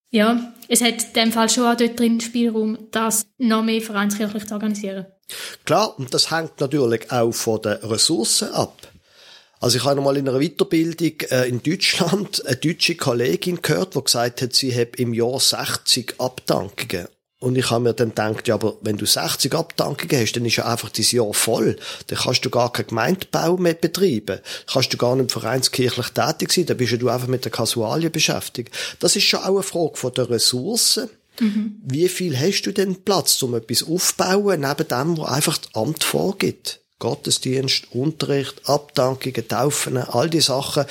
Ja, 0.10 0.54
es 0.68 0.82
hat 0.82 1.04
in 1.04 1.14
dem 1.16 1.32
Fall 1.32 1.50
schon 1.50 1.66
auch 1.66 1.78
dort 1.78 2.00
drin 2.00 2.22
Spielraum, 2.22 2.78
das 2.92 3.26
noch 3.38 3.64
mehr 3.64 3.82
vereinskirchlich 3.82 4.46
zu 4.46 4.54
organisieren. 4.54 5.06
Klar, 5.64 5.98
und 5.98 6.14
das 6.14 6.32
hängt 6.32 6.60
natürlich 6.60 7.12
auch 7.12 7.32
von 7.32 7.62
den 7.62 7.74
Ressourcen 7.74 8.52
ab. 8.52 8.91
Also 9.62 9.78
ich 9.78 9.86
habe 9.86 9.96
noch 9.96 10.04
mal 10.04 10.18
in 10.18 10.28
einer 10.28 10.40
Weiterbildung 10.40 11.22
äh, 11.30 11.48
in 11.48 11.62
Deutschland 11.62 12.44
eine 12.48 12.56
deutsche 12.56 12.96
Kollegin 12.96 13.62
gehört, 13.62 13.96
die 13.96 14.04
gesagt 14.04 14.42
hat, 14.42 14.54
sie 14.54 14.76
hat 14.76 14.96
im 14.96 15.14
Jahr 15.14 15.40
60 15.40 16.16
Abdankungen. 16.18 17.08
Und 17.40 17.56
ich 17.56 17.70
habe 17.70 17.84
mir 17.84 17.94
dann 17.94 18.10
gedacht, 18.10 18.48
ja, 18.48 18.56
aber 18.56 18.78
wenn 18.82 18.98
du 18.98 19.06
60 19.06 19.54
Abdankungen 19.54 20.20
hast, 20.20 20.36
dann 20.36 20.46
ist 20.46 20.56
ja 20.56 20.66
einfach 20.66 20.90
dieses 20.90 21.12
Jahr 21.12 21.32
voll. 21.34 21.78
Dann 22.08 22.18
kannst 22.18 22.44
du 22.44 22.50
gar 22.50 22.74
keinen 22.74 22.88
Gemeindebau 22.88 23.58
mehr 23.58 23.76
betreiben. 23.76 24.26
Dann 24.38 24.42
kannst 24.66 24.94
du 24.94 24.98
gar 24.98 25.16
nicht 25.16 25.32
vereinskirchlich 25.32 26.10
tätig 26.10 26.52
sein. 26.52 26.66
Dann 26.66 26.78
bist 26.78 27.00
du 27.00 27.10
einfach 27.10 27.28
mit 27.28 27.46
der 27.46 27.52
Kasualien 27.52 28.12
beschäftigt. 28.12 28.74
Das 29.00 29.16
ist 29.16 29.26
schon 29.26 29.42
auch 29.42 29.56
eine 29.56 29.64
Frage 29.64 29.96
von 29.96 30.14
der 30.14 30.30
Ressourcen. 30.30 31.10
Mhm. 31.40 31.76
Wie 31.84 32.10
viel 32.10 32.38
hast 32.38 32.64
du 32.64 32.72
denn 32.72 33.04
Platz, 33.04 33.42
um 33.44 33.54
etwas 33.54 33.84
aufzubauen, 33.84 34.62
neben 34.62 34.88
dem, 34.88 35.18
was 35.20 35.32
einfach 35.32 35.58
das 35.60 35.76
Amt 35.76 36.04
vorgibt? 36.04 36.81
Gottesdienst, 37.02 37.88
Unterricht, 37.94 38.70
Abdankungen, 38.70 39.48
Taufen, 39.48 39.98
all 39.98 40.30
die 40.30 40.40
Sachen, 40.40 40.86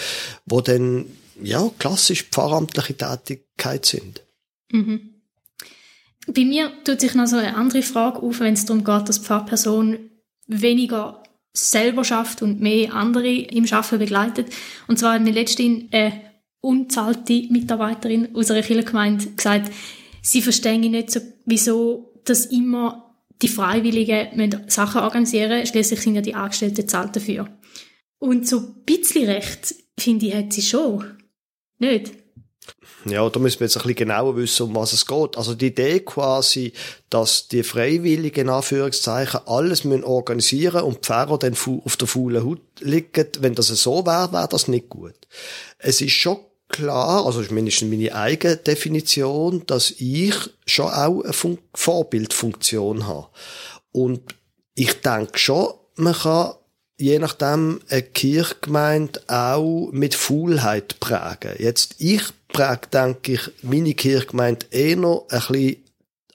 wo 0.45 0.61
dann, 0.61 1.07
ja, 1.40 1.71
klassisch 1.79 2.25
pfarramtliche 2.25 2.97
Tätigkeit 2.97 3.87
sind. 3.87 4.23
Mhm. 4.71 5.14
Bei 6.26 6.45
mir 6.45 6.71
tut 6.85 7.00
sich 7.00 7.14
noch 7.14 7.26
so 7.26 7.37
eine 7.37 7.57
andere 7.57 7.83
Frage 7.83 8.19
auf, 8.19 8.40
wenn 8.40 8.55
es 8.55 8.67
darum 8.67 8.85
geht, 8.85 9.09
dass 9.09 9.21
die 9.21 9.26
Pfarrperson 9.26 10.11
weniger 10.49 11.23
selber 11.52 12.05
schafft 12.05 12.43
und 12.43 12.61
mehr 12.61 12.93
andere 12.93 13.31
im 13.31 13.67
Schaffen 13.67 13.99
begleitet. 13.99 14.52
Und 14.88 14.99
zwar 14.99 15.14
hat 15.14 15.23
mir 15.23 15.33
letztens 15.33 15.85
eine 15.93 16.21
unzahlte 16.61 17.47
Mitarbeiterin 17.50 18.35
aus 18.35 18.50
einer 18.50 18.62
Kirchengemeinde 18.62 19.31
gesagt, 19.31 19.73
sie 20.23 20.43
verstehen 20.43 20.83
nicht 20.83 21.11
so, 21.11 21.21
wieso 21.47 22.12
das 22.25 22.47
immer 22.47 23.10
die 23.42 23.49
Freiwilligen 23.49 24.37
müssen 24.37 24.68
Sachen 24.68 25.02
organisieren, 25.02 25.66
schließlich 25.66 26.00
sind 26.00 26.14
ja 26.14 26.20
die 26.20 26.35
Angestellten 26.35 26.88
zahlt 26.88 27.16
dafür. 27.16 27.49
Und 28.18 28.47
so 28.47 28.59
ein 28.59 28.85
bisschen 28.85 29.28
recht, 29.28 29.75
finde 29.99 30.26
ich, 30.26 30.35
hat 30.35 30.52
sie 30.52 30.62
schon. 30.62 31.16
Nicht? 31.78 32.12
Ja, 33.06 33.28
da 33.28 33.40
müssen 33.40 33.61
wir 33.61 33.66
jetzt 33.66 33.76
ein 33.76 33.82
bisschen 33.82 33.97
genauer 33.97 34.37
wissen, 34.37 34.64
um 34.64 34.75
was 34.75 34.92
es 34.92 35.06
geht. 35.06 35.38
Also 35.38 35.54
die 35.54 35.68
Idee 35.68 36.00
quasi, 36.00 36.75
dass 37.09 37.49
die 37.49 37.62
Freiwilligen, 37.62 38.50
Anführungszeichen, 38.50 39.40
alles 39.47 39.85
müssen 39.85 40.04
organisieren 40.04 40.82
und 40.82 40.97
die 40.97 41.00
Pfarrer 41.00 41.38
dann 41.38 41.56
auf 41.85 41.97
der 41.97 42.09
faulen 42.09 42.44
Haut 42.44 42.61
liegen, 42.80 43.26
wenn 43.40 43.54
das 43.54 43.68
so 43.68 44.04
wäre, 44.04 44.32
wäre 44.32 44.49
das 44.49 44.68
nicht 44.68 44.90
gut. 44.90 45.16
Es 45.78 46.02
ist 46.02 46.12
schon 46.12 46.38
klar, 46.71 47.27
also 47.27 47.41
ist 47.41 47.50
meine 47.50 48.15
eigene 48.15 48.57
Definition, 48.57 49.65
dass 49.67 49.91
ich 49.99 50.35
schon 50.67 50.91
auch 50.91 51.23
eine 51.23 51.33
Fun 51.33 51.59
Vorbildfunktion 51.75 53.07
habe. 53.07 53.29
Und 53.93 54.21
ich 54.75 55.00
denke 55.00 55.39
schon, 55.39 55.75
man 55.97 56.15
kann 56.15 56.55
je 57.00 57.19
nachdem 57.19 57.81
eine 57.89 58.03
Kirchgemeinde 58.03 59.21
auch 59.27 59.89
mit 59.91 60.15
Faulheit 60.15 61.00
prägen. 61.00 61.55
Jetzt, 61.59 61.97
ich 61.99 62.23
präge, 62.49 62.89
denke 62.93 63.33
ich, 63.33 63.41
meine 63.62 63.95
Kirchgemeinde 63.95 64.67
eher 64.71 64.97
noch 64.97 65.27
ein 65.31 65.41
bisschen 65.41 65.85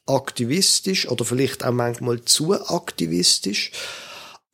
aktivistisch 0.07 1.07
oder 1.07 1.23
vielleicht 1.23 1.63
auch 1.63 1.71
manchmal 1.71 2.23
zu 2.23 2.53
aktivistisch. 2.53 3.71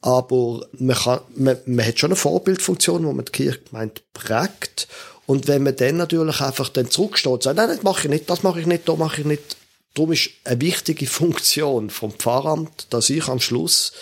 Aber 0.01 0.65
man, 0.73 0.95
kann, 0.95 1.21
man, 1.35 1.57
man 1.65 1.85
hat 1.85 1.99
schon 1.99 2.09
eine 2.09 2.15
Vorbildfunktion, 2.15 3.05
wo 3.05 3.13
man 3.13 3.25
die 3.25 3.31
Kirchgemeinde 3.31 4.01
prägt. 4.13 4.87
Und 5.31 5.47
wenn 5.47 5.63
man 5.63 5.77
dann 5.77 5.95
natürlich 5.95 6.41
einfach 6.41 6.67
dann 6.67 6.91
zurücksteht 6.91 7.31
und 7.31 7.43
sagt, 7.43 7.55
nein, 7.55 7.69
das 7.69 7.83
mache 7.83 8.01
ich 8.03 8.09
nicht, 8.09 8.29
das 8.29 8.43
mache 8.43 8.59
ich 8.59 8.67
nicht, 8.67 8.89
das 8.89 8.97
mache 8.97 9.21
ich 9.21 9.25
nicht. 9.25 9.55
Darum 9.93 10.11
ist 10.11 10.29
eine 10.43 10.59
wichtige 10.59 11.07
Funktion 11.19 11.89
vom 11.89 12.11
Pfarramt, 12.11 12.87
dass 12.89 13.09
ich 13.09 13.29
am 13.29 13.39
Schluss 13.39 13.93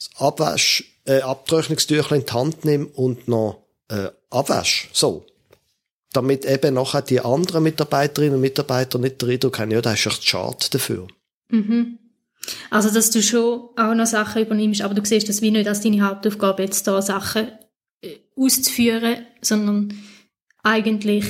das 0.00 0.10
Abwasch, 0.20 0.82
äh, 1.04 1.20
in 1.20 2.24
die 2.26 2.32
Hand 2.32 2.64
nehme 2.64 2.86
und 2.86 3.28
noch 3.28 3.62
äh, 3.86 4.08
abwäsche. 4.30 4.88
So. 4.92 5.24
Damit 6.12 6.44
eben 6.44 6.74
nachher 6.74 7.02
die 7.02 7.20
anderen 7.20 7.62
Mitarbeiterinnen 7.62 8.34
und 8.34 8.40
Mitarbeiter 8.40 8.98
nicht 8.98 9.22
den 9.22 9.30
Eindruck 9.30 9.60
haben, 9.60 9.70
ja, 9.70 9.80
da 9.80 9.92
ist 9.92 10.06
echt 10.06 10.26
schade 10.26 10.66
dafür. 10.72 11.06
Mhm. 11.50 12.00
Also, 12.70 12.90
dass 12.90 13.12
du 13.12 13.22
schon 13.22 13.68
auch 13.76 13.94
noch 13.94 14.06
Sachen 14.06 14.42
übernimmst, 14.42 14.82
aber 14.82 14.94
du 14.94 15.04
siehst 15.04 15.28
das 15.28 15.40
wie 15.40 15.52
nicht 15.52 15.68
als 15.68 15.82
deine 15.82 16.04
Hauptaufgabe, 16.04 16.64
jetzt 16.64 16.84
da 16.88 17.00
Sachen 17.00 17.52
äh, 18.02 18.16
auszuführen, 18.34 19.24
sondern 19.40 19.94
eigentlich 20.68 21.24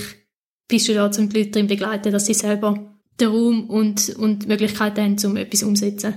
bist 0.69 0.89
du 0.89 0.95
da, 0.95 1.07
um 1.07 1.29
die 1.29 1.39
Leute 1.39 1.51
darin 1.51 1.67
begleiten, 1.67 2.13
dass 2.13 2.27
sie 2.27 2.35
selber 2.35 2.99
den 3.19 3.29
Raum 3.29 3.71
und, 3.71 4.17
und 4.17 4.45
die 4.45 4.47
Möglichkeiten 4.49 5.01
haben, 5.01 5.25
um 5.25 5.37
etwas 5.37 5.63
umzusetzen. 5.63 6.15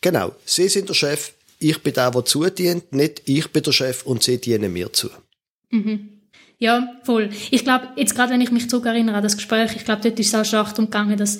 Genau. 0.00 0.34
Sie 0.44 0.68
sind 0.68 0.88
der 0.88 0.94
Chef, 0.94 1.34
ich 1.58 1.78
bin 1.82 1.92
der, 1.92 2.10
der 2.10 2.24
zudient, 2.24 2.92
nicht 2.92 3.22
ich 3.26 3.48
bin 3.48 3.62
der 3.62 3.72
Chef 3.72 4.04
und 4.04 4.22
sie 4.22 4.40
dienen 4.40 4.72
mir 4.72 4.92
zu. 4.92 5.10
Mhm. 5.70 6.20
Ja, 6.58 7.00
voll. 7.04 7.30
Ich 7.50 7.64
glaube, 7.64 7.88
jetzt 7.96 8.14
gerade 8.14 8.32
wenn 8.32 8.40
ich 8.40 8.50
mich 8.50 8.68
zurückerinnere 8.68 9.16
an 9.16 9.22
das 9.22 9.36
Gespräch, 9.36 9.76
ich 9.76 9.84
glaube, 9.84 10.02
dort 10.02 10.18
ist 10.18 10.28
es 10.28 10.34
auch 10.34 10.44
stark 10.44 10.70
darum 10.70 10.86
gegangen, 10.86 11.16
dass 11.16 11.38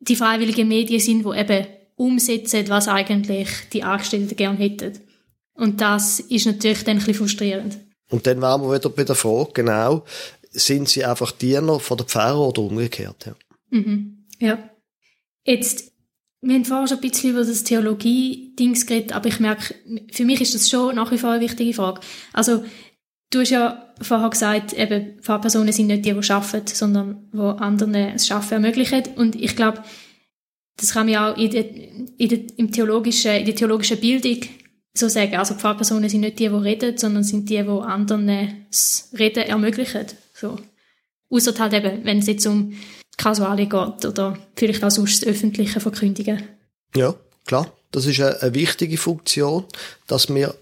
die 0.00 0.16
freiwilligen 0.16 0.68
Medien 0.68 1.00
sind, 1.00 1.24
die 1.24 1.38
eben 1.38 1.66
umsetzen, 1.96 2.68
was 2.68 2.88
eigentlich 2.88 3.48
die 3.72 3.82
Angestellten 3.82 4.34
gerne 4.36 4.58
hätten. 4.58 4.98
Und 5.54 5.80
das 5.80 6.20
ist 6.20 6.46
natürlich 6.46 6.84
dann 6.84 6.94
ein 6.94 6.98
bisschen 6.98 7.14
frustrierend. 7.14 7.78
Und 8.10 8.26
dann 8.26 8.40
waren 8.40 8.62
wir 8.62 8.74
wieder 8.74 8.88
bei 8.88 9.04
der 9.04 9.14
Frage, 9.14 9.50
genau, 9.52 10.04
sind 10.50 10.88
sie 10.88 11.04
einfach 11.04 11.32
Diener 11.32 11.80
von 11.80 11.96
der 11.96 12.06
Pfarrer 12.06 12.48
oder 12.48 12.62
umgekehrt. 12.62 13.26
Ja. 13.26 13.34
Mhm. 13.70 14.26
ja. 14.38 14.58
Jetzt, 15.44 15.92
wir 16.42 16.54
haben 16.54 16.64
vorher 16.64 16.88
schon 16.88 16.98
ein 16.98 17.08
bisschen 17.08 17.30
über 17.30 17.44
das 17.44 17.64
Theologie-Dings 17.64 18.86
geredet, 18.86 19.12
aber 19.12 19.28
ich 19.28 19.40
merke, 19.40 19.74
für 20.12 20.24
mich 20.24 20.40
ist 20.40 20.54
das 20.54 20.68
schon 20.68 20.96
nach 20.96 21.10
wie 21.12 21.18
vor 21.18 21.30
eine 21.30 21.40
wichtige 21.42 21.74
Frage. 21.74 22.00
Also, 22.32 22.64
du 23.30 23.40
hast 23.40 23.50
ja 23.50 23.94
vorher 24.00 24.30
gesagt, 24.30 24.72
eben, 24.72 25.20
Pfarrpersonen 25.20 25.72
sind 25.72 25.86
nicht 25.86 26.04
die, 26.04 26.12
die 26.12 26.30
arbeiten, 26.30 26.66
sondern 26.66 27.30
die 27.32 27.38
anderen 27.38 27.92
das 27.92 28.30
Arbeiten 28.30 28.54
ermöglichen. 28.54 29.04
Und 29.16 29.36
ich 29.36 29.56
glaube, 29.56 29.82
das 30.76 30.92
kann 30.92 31.06
man 31.06 31.12
ja 31.12 31.32
auch 31.32 31.36
in 31.36 31.50
der, 31.50 31.70
in 31.70 32.28
der, 32.28 32.38
im 32.56 32.72
theologischen, 32.72 33.32
in 33.32 33.46
der 33.46 33.54
theologischen 33.54 34.00
Bildung 34.00 34.40
so 34.94 35.08
sagen. 35.08 35.36
Also 35.36 35.54
Pfarrpersonen 35.54 36.08
sind 36.08 36.20
nicht 36.20 36.38
die, 36.38 36.48
die 36.48 36.54
reden, 36.54 36.96
sondern 36.96 37.22
sind 37.22 37.48
die, 37.48 37.62
die 37.62 37.68
anderen 37.68 38.66
das 38.70 39.10
Reden 39.18 39.44
ermöglichen. 39.44 40.06
So. 40.40 40.56
Außer 41.28 41.54
halt 41.58 41.74
eben, 41.74 42.04
wenn 42.04 42.18
es 42.18 42.26
jetzt 42.26 42.46
um 42.46 42.74
Kasuale 43.16 43.66
geht 43.66 44.04
oder 44.04 44.38
vielleicht 44.56 44.82
auch 44.82 44.90
sonst 44.90 45.22
das 45.22 45.28
öffentliche 45.28 45.80
Verkündigen. 45.80 46.42
Ja, 46.96 47.14
klar. 47.46 47.72
Das 47.92 48.06
ist 48.06 48.20
eine, 48.20 48.54
wichtige 48.54 48.96
Funktion, 48.96 49.64
dass 50.06 50.32
wir 50.32 50.54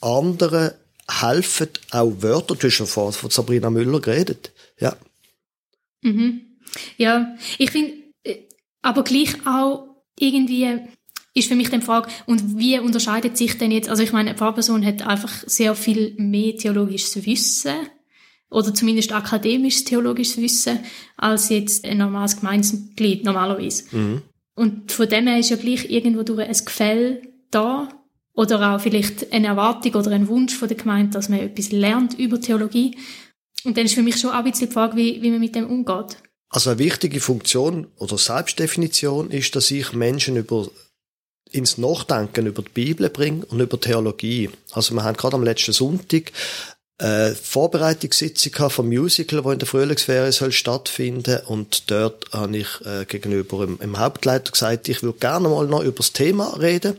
anderen 0.00 0.70
helfen, 1.08 1.68
auch 1.90 2.12
Wörter, 2.20 2.54
du 2.54 2.66
hast 2.66 2.74
schon 2.74 2.86
von, 2.86 3.12
Sabrina 3.12 3.70
Müller 3.70 4.00
geredet. 4.00 4.52
Ja. 4.80 4.96
Mhm. 6.02 6.42
Ja, 6.96 7.36
ich 7.58 7.70
finde, 7.70 7.92
äh, 8.24 8.38
aber 8.82 9.04
gleich 9.04 9.46
auch 9.46 9.88
irgendwie 10.18 10.78
ist 11.34 11.48
für 11.48 11.54
mich 11.54 11.70
die 11.70 11.80
Frage, 11.80 12.08
und 12.26 12.58
wie 12.58 12.78
unterscheidet 12.78 13.36
sich 13.36 13.58
denn 13.58 13.70
jetzt, 13.70 13.88
also 13.88 14.02
ich 14.02 14.12
meine, 14.12 14.30
eine 14.30 14.38
Pfarrperson 14.38 14.84
hat 14.84 15.02
einfach 15.02 15.32
sehr 15.46 15.74
viel 15.74 16.14
mehr 16.16 16.56
theologisches 16.56 17.26
Wissen 17.26 17.76
oder 18.50 18.72
zumindest 18.74 19.12
akademisches 19.12 19.84
theologisches 19.84 20.38
Wissen 20.38 20.80
als 21.16 21.48
jetzt 21.48 21.84
ein 21.84 21.98
normales 21.98 22.36
Gemeinsmitglied 22.38 23.24
normalerweise. 23.24 23.84
Mhm. 23.90 24.22
Und 24.54 24.92
von 24.92 25.08
dem 25.08 25.26
her 25.26 25.38
ist 25.38 25.50
ja 25.50 25.56
gleich 25.56 25.90
irgendwo 25.90 26.22
durch 26.22 26.40
ein 26.40 26.64
Gefäll 26.64 27.22
da 27.50 27.88
oder 28.32 28.74
auch 28.74 28.80
vielleicht 28.80 29.32
eine 29.32 29.48
Erwartung 29.48 29.94
oder 29.94 30.10
ein 30.12 30.28
Wunsch 30.28 30.54
von 30.54 30.68
der 30.68 30.76
Gemeinde, 30.76 31.12
dass 31.12 31.28
man 31.28 31.40
etwas 31.40 31.72
lernt 31.72 32.18
über 32.18 32.40
Theologie. 32.40 32.96
Und 33.64 33.76
dann 33.76 33.86
ist 33.86 33.94
für 33.94 34.02
mich 34.02 34.16
schon 34.16 34.30
auch 34.30 34.36
ein 34.36 34.44
bisschen 34.44 34.68
die 34.68 34.74
Frage, 34.74 34.96
wie, 34.96 35.22
wie 35.22 35.30
man 35.30 35.40
mit 35.40 35.54
dem 35.54 35.68
umgeht. 35.68 36.18
Also 36.48 36.70
eine 36.70 36.78
wichtige 36.78 37.20
Funktion 37.20 37.88
oder 37.96 38.16
Selbstdefinition 38.16 39.30
ist, 39.30 39.56
dass 39.56 39.70
ich 39.70 39.92
Menschen 39.92 40.36
über 40.36 40.68
ins 41.50 41.78
Nachdenken 41.78 42.46
über 42.46 42.62
die 42.62 42.72
Bibel 42.72 43.08
bringe 43.08 43.44
und 43.46 43.60
über 43.60 43.80
Theologie. 43.80 44.50
Also 44.72 44.94
wir 44.94 45.04
haben 45.04 45.16
gerade 45.16 45.36
am 45.36 45.44
letzten 45.44 45.72
Sonntag 45.72 46.32
eine 46.98 47.34
Vorbereitungssitzung 47.34 48.70
vom 48.70 48.88
Musical, 48.88 49.44
wo 49.44 49.50
in 49.50 49.58
der 49.58 49.68
Frühlingsferien 49.68 50.32
soll 50.32 50.52
stattfinden 50.52 51.40
und 51.46 51.90
dort 51.90 52.24
habe 52.32 52.56
ich 52.56 52.68
äh, 52.86 53.04
gegenüber 53.04 53.68
im 53.80 53.98
Hauptleiter 53.98 54.52
gesagt, 54.52 54.88
ich 54.88 55.02
würde 55.02 55.18
gerne 55.18 55.48
mal 55.48 55.66
noch 55.66 55.82
über 55.82 55.98
das 55.98 56.12
Thema 56.12 56.56
reden 56.58 56.96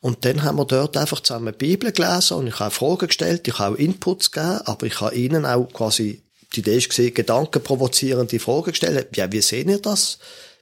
und 0.00 0.24
dann 0.24 0.42
haben 0.42 0.58
wir 0.58 0.64
dort 0.64 0.96
einfach 0.96 1.20
zusammen 1.20 1.54
Bibel 1.54 1.92
gelesen 1.92 2.36
und 2.36 2.48
ich 2.48 2.58
habe 2.58 2.72
Fragen 2.72 3.06
gestellt, 3.06 3.46
ich 3.46 3.58
habe 3.58 3.76
auch 3.76 3.78
Inputs 3.78 4.32
gegeben, 4.32 4.60
aber 4.64 4.86
ich 4.86 5.00
habe 5.00 5.14
ihnen 5.14 5.46
auch 5.46 5.68
quasi 5.72 6.22
die 6.54 6.60
Idee 6.60 6.78
ist 6.78 6.88
gesehen, 6.88 7.14
gedankenprovozierende 7.14 8.38
Fragen 8.38 8.70
gestellt. 8.70 9.16
Ja, 9.16 9.30
wie 9.30 9.42
sehen 9.42 9.68
ihr 9.68 9.80
das? 9.80 10.18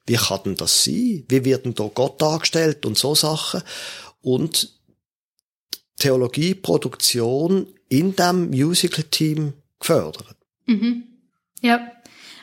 Wie 0.06 0.16
kann 0.16 0.40
denn 0.44 0.56
das 0.56 0.84
sein? 0.84 1.24
Wie 1.28 1.44
wird 1.44 1.64
denn 1.64 1.74
da 1.74 1.88
Gott 1.92 2.20
dargestellt 2.20 2.86
und 2.86 2.98
so 2.98 3.14
Sachen? 3.14 3.62
Und 4.22 4.75
Theologieproduktion 5.98 7.66
in 7.88 8.16
dem 8.16 8.50
Musical-Team 8.50 9.54
gefördert. 9.78 10.36
Mhm. 10.66 11.04
Ja. 11.62 11.92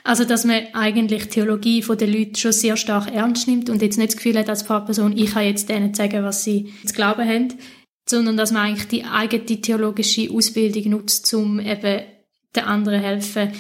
Also, 0.06 0.26
dass 0.26 0.44
man 0.44 0.64
eigentlich 0.74 1.30
Theologie 1.30 1.82
von 1.82 1.98
den 1.98 2.12
Leuten 2.12 2.36
schon 2.36 2.52
sehr 2.52 2.76
stark 2.76 3.14
ernst 3.14 3.48
nimmt 3.48 3.70
und 3.70 3.82
jetzt 3.82 3.98
nicht 3.98 4.10
das 4.10 4.18
Gefühl 4.18 4.38
hat, 4.38 4.50
als 4.50 4.64
Pfarrperson, 4.64 5.18
ich 5.18 5.32
kann 5.32 5.46
jetzt 5.46 5.70
denen 5.70 5.94
sagen, 5.94 6.24
was 6.24 6.44
sie 6.44 6.74
zu 6.86 6.94
glauben 6.94 7.28
haben, 7.28 7.54
sondern 8.06 8.36
dass 8.36 8.52
man 8.52 8.64
eigentlich 8.64 8.88
die 8.90 9.06
eigene 9.06 9.46
theologische 9.46 10.30
Ausbildung 10.30 10.92
nutzt, 10.92 11.34
um 11.34 11.60
eben 11.60 12.02
den 12.54 12.64
anderen 12.66 13.00
helfen. 13.00 13.54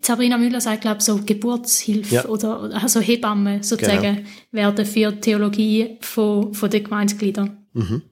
Sabrina 0.00 0.36
Müller 0.36 0.60
sagt, 0.60 0.82
glaube 0.82 0.98
ich, 0.98 1.04
so 1.04 1.20
Geburtshilfe 1.24 2.14
ja. 2.14 2.26
oder 2.26 2.70
also 2.74 3.00
Hebamme 3.00 3.62
sozusagen 3.62 4.16
genau. 4.16 4.28
werden 4.50 4.84
für 4.84 5.18
Theologie 5.18 5.96
von, 6.00 6.52
von 6.52 6.70
den 6.70 6.84
Gemeindegliedern. 6.84 7.66
Mhm. 7.72 8.02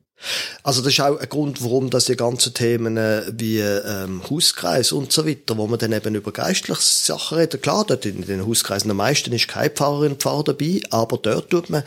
Also 0.63 0.83
das 0.83 0.93
ist 0.93 1.01
auch 1.01 1.19
ein 1.19 1.29
Grund, 1.29 1.63
warum 1.63 1.91
dass 1.91 2.07
die 2.07 2.17
ganzen 2.17 2.55
Themen 2.55 2.97
äh, 2.97 3.25
wie 3.33 3.59
ähm, 3.59 4.23
Hauskreis 4.29 4.93
und 4.93 5.13
so 5.13 5.27
weiter, 5.27 5.57
wo 5.57 5.67
man 5.67 5.79
dann 5.79 5.93
eben 5.93 6.15
über 6.15 6.33
geistliche 6.33 6.81
Sachen 6.81 7.39
reden. 7.39 7.61
Klar, 7.61 7.85
dort 7.87 8.07
in 8.07 8.23
den 8.23 8.47
Hauskreisen 8.47 8.91
am 8.91 8.99
meisten 8.99 9.33
ist 9.33 9.49
kein 9.49 9.71
Pfarrerin 9.71 10.17
Pfarrer 10.17 10.45
dabei, 10.45 10.81
aber 10.91 11.19
dort 11.19 11.51
tut 11.51 11.71
man, 11.71 11.83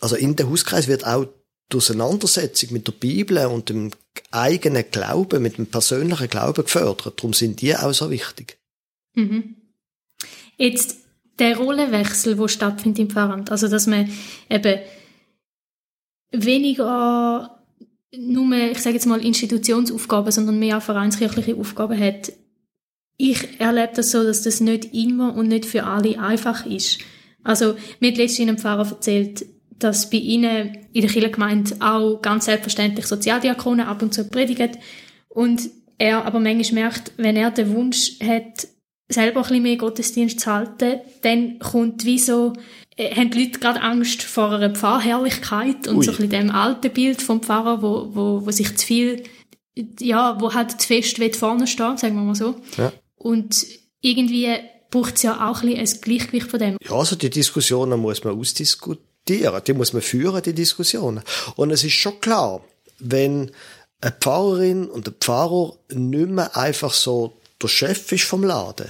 also 0.00 0.16
in 0.16 0.36
den 0.36 0.50
Hauskreis 0.50 0.88
wird 0.88 1.06
auch 1.06 1.26
die 1.72 1.76
Auseinandersetzung 1.76 2.72
mit 2.72 2.86
der 2.86 2.92
Bibel 2.92 3.46
und 3.46 3.68
dem 3.68 3.90
eigenen 4.30 4.84
Glauben, 4.90 5.42
mit 5.42 5.58
dem 5.58 5.66
persönlichen 5.66 6.28
Glauben 6.28 6.64
gefördert. 6.64 7.14
Darum 7.18 7.32
sind 7.32 7.60
die 7.60 7.76
auch 7.76 7.92
so 7.92 8.10
wichtig. 8.10 8.58
Mhm. 9.14 9.56
Jetzt 10.56 10.96
der 11.38 11.56
Rollenwechsel, 11.56 12.38
wo 12.38 12.48
stattfindet 12.48 12.98
im 12.98 13.10
Pfarramt, 13.10 13.50
also 13.50 13.68
dass 13.68 13.86
man 13.86 14.10
eben 14.48 14.80
weniger 16.32 17.60
nur, 18.16 18.52
ich 18.56 18.78
sage 18.78 18.94
jetzt 18.96 19.06
mal, 19.06 19.24
Institutionsaufgaben, 19.24 20.32
sondern 20.32 20.58
mehr 20.58 20.80
vereinskirchliche 20.80 21.56
Aufgaben 21.56 21.98
hat. 21.98 22.32
Ich 23.16 23.60
erlebe 23.60 23.92
das 23.94 24.10
so, 24.10 24.24
dass 24.24 24.42
das 24.42 24.60
nicht 24.60 24.94
immer 24.94 25.34
und 25.34 25.48
nicht 25.48 25.66
für 25.66 25.84
alle 25.84 26.18
einfach 26.18 26.66
ist. 26.66 26.98
Also, 27.42 27.76
mir 28.00 28.10
hat 28.10 28.18
letztens 28.18 28.48
ein 28.48 28.58
Pfarrer 28.58 28.88
erzählt, 28.88 29.46
dass 29.70 30.10
bei 30.10 30.18
ihnen 30.18 30.76
in 30.92 31.02
der 31.02 31.10
Kirchengemeinde 31.10 31.76
auch 31.80 32.20
ganz 32.20 32.46
selbstverständlich 32.46 33.06
Sozialdiakonen 33.06 33.86
ab 33.86 34.02
und 34.02 34.12
zu 34.12 34.24
predigen 34.28 34.76
und 35.28 35.70
er 35.98 36.24
aber 36.24 36.40
manchmal 36.40 36.82
merkt, 36.82 37.12
wenn 37.16 37.36
er 37.36 37.50
den 37.50 37.74
Wunsch 37.74 38.18
hat, 38.20 38.68
selber 39.08 39.40
ein 39.40 39.42
bisschen 39.42 39.62
mehr 39.62 39.76
Gottesdienst 39.76 40.40
zu 40.40 40.52
halten, 40.52 41.00
dann 41.22 41.58
kommt 41.58 42.04
wie 42.04 42.18
so 42.18 42.54
haben 43.14 43.30
die 43.30 43.44
Leute 43.44 43.58
gerade 43.58 43.80
Angst 43.80 44.22
vor 44.22 44.52
einer 44.52 44.74
Pfarrherrlichkeit 44.74 45.88
und 45.88 45.96
Ui. 45.96 46.04
so 46.04 46.10
ein 46.10 46.16
bisschen 46.16 46.30
dem 46.30 46.50
alten 46.50 46.92
Bild 46.92 47.22
vom 47.22 47.42
Pfarrer, 47.42 47.82
wo, 47.82 48.10
wo, 48.14 48.46
wo 48.46 48.50
sich 48.50 48.76
zu 48.76 48.86
viel, 48.86 49.22
ja, 50.00 50.40
wo 50.40 50.52
halt 50.52 50.80
zu 50.80 50.86
fest 50.86 51.18
will 51.18 51.32
vorne 51.32 51.66
stehen, 51.66 51.96
sagen 51.96 52.16
wir 52.16 52.22
mal 52.22 52.34
so. 52.34 52.56
Ja. 52.76 52.92
Und 53.16 53.66
irgendwie 54.00 54.56
braucht 54.90 55.16
es 55.16 55.22
ja 55.22 55.48
auch 55.48 55.62
ein, 55.62 55.74
bisschen 55.74 55.98
ein 55.98 56.00
Gleichgewicht 56.02 56.50
von 56.50 56.58
dem. 56.58 56.76
Ja, 56.82 56.92
also 56.92 57.16
die 57.16 57.30
Diskussionen 57.30 58.00
muss 58.00 58.24
man 58.24 58.38
ausdiskutieren, 58.38 59.62
die 59.66 59.72
muss 59.72 59.92
man 59.92 60.02
führen, 60.02 60.42
die 60.42 60.54
Diskussionen. 60.54 61.22
Und 61.56 61.70
es 61.70 61.84
ist 61.84 61.92
schon 61.92 62.20
klar, 62.20 62.64
wenn 62.98 63.50
eine 64.00 64.12
Pfarrerin 64.12 64.88
und 64.88 65.06
ein 65.06 65.14
Pfarrer 65.20 65.76
nicht 65.90 66.30
mehr 66.30 66.56
einfach 66.56 66.92
so 66.92 67.34
der 67.62 67.68
Chef 67.68 68.10
ist 68.12 68.24
vom 68.24 68.42
Laden, 68.42 68.88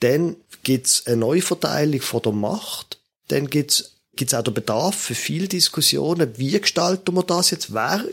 dann 0.00 0.36
gibt's 0.62 1.06
eine 1.06 1.16
Neuverteilung 1.16 2.00
von 2.00 2.22
der 2.22 2.32
Macht 2.32 3.01
dann 3.28 3.48
gibt's 3.48 3.92
gibt's 4.14 4.34
auch 4.34 4.42
den 4.42 4.52
Bedarf 4.52 4.94
für 4.94 5.14
viele 5.14 5.48
Diskussionen, 5.48 6.36
wie 6.36 6.60
gestalten 6.60 7.14
wir 7.14 7.22
das 7.22 7.50
jetzt? 7.50 7.72
Wer, 7.72 8.04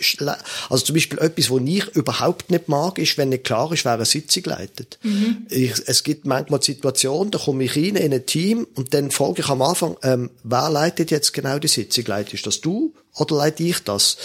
also 0.69 0.86
zum 0.86 0.95
Beispiel 0.95 1.19
etwas, 1.19 1.52
was 1.52 1.62
ich 1.65 1.88
überhaupt 1.95 2.52
nicht 2.52 2.69
mag, 2.69 2.98
ist, 2.98 3.17
wenn 3.17 3.30
nicht 3.30 3.43
klar 3.43 3.72
ist, 3.74 3.84
wer 3.84 3.93
eine 3.93 4.06
Sitzung 4.06 4.43
leitet. 4.45 4.98
Mhm. 5.04 5.45
Ich, 5.50 5.74
es 5.88 6.04
gibt 6.04 6.26
manchmal 6.26 6.62
Situationen, 6.62 7.32
da 7.32 7.39
komme 7.39 7.65
ich 7.65 7.76
rein 7.76 7.98
in 7.98 8.13
ein 8.13 8.26
Team 8.26 8.65
und 8.76 8.93
dann 8.93 9.12
frage 9.12 9.41
ich 9.41 9.50
am 9.50 9.62
Anfang, 9.62 9.98
ähm, 10.04 10.30
wer 10.43 10.69
leitet 10.69 11.12
jetzt 11.12 11.34
genau 11.34 11.60
die 11.60 11.67
Sitzung? 11.67 12.06
Leitest 12.06 12.45
das 12.45 12.62
du 12.62 12.93
oder 13.15 13.36
leite 13.36 13.63
ich 13.63 13.80
das? 13.84 14.17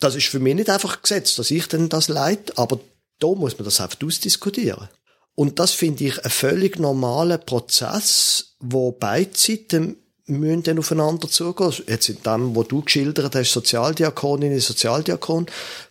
Das 0.00 0.14
ist 0.14 0.28
für 0.28 0.40
mich 0.40 0.54
nicht 0.54 0.70
einfach 0.70 1.02
gesetzt, 1.02 1.38
dass 1.38 1.50
ich 1.50 1.68
denn 1.68 1.90
das 1.90 2.08
leite, 2.08 2.56
aber 2.56 2.80
da 3.18 3.28
muss 3.28 3.58
man 3.58 3.64
das 3.64 3.80
einfach 3.80 3.98
ausdiskutieren. 4.02 4.88
Und 5.36 5.58
das 5.58 5.72
finde 5.72 6.04
ich 6.04 6.24
einen 6.24 6.30
völlig 6.30 6.78
normalen 6.78 7.40
Prozess, 7.44 8.56
wo 8.58 8.90
beide 8.90 9.36
Seiten 9.36 9.98
müssen 10.24 10.62
dann 10.64 10.78
aufeinander 10.78 11.28
zugehen. 11.28 11.74
Jetzt 11.86 12.08
in 12.08 12.22
dem, 12.22 12.56
wo 12.56 12.62
du 12.62 12.82
geschildert 12.82 13.34
hast, 13.34 13.52
Sozialdiakoninnen, 13.52 14.58
Sozialdiakon, 14.58 15.46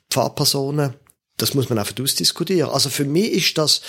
Pfarrpersonen, 0.09 0.95
das 1.37 1.53
muss 1.53 1.69
man 1.69 1.77
einfach 1.77 1.95
ausdiskutieren. 2.01 2.71
Also 2.71 2.89
für 2.89 3.05
mich 3.05 3.31
ist 3.31 3.57
das 3.57 3.81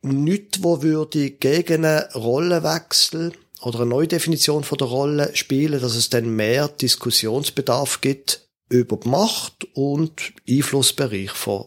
nichts, 0.00 0.62
wo 0.62 0.82
würde 0.82 1.30
gegen 1.30 1.84
einen 1.84 2.10
Rollenwechsel 2.14 3.32
oder 3.60 3.80
eine 3.80 3.90
Neudefinition 3.90 4.64
von 4.64 4.78
der 4.78 4.88
Rolle 4.88 5.36
spielen, 5.36 5.80
dass 5.80 5.96
es 5.96 6.08
dann 6.08 6.34
mehr 6.34 6.68
Diskussionsbedarf 6.68 8.00
gibt 8.00 8.48
über 8.70 8.96
die 8.96 9.08
Macht 9.08 9.66
und 9.74 10.32
Einflussbereich 10.48 11.30
von 11.30 11.66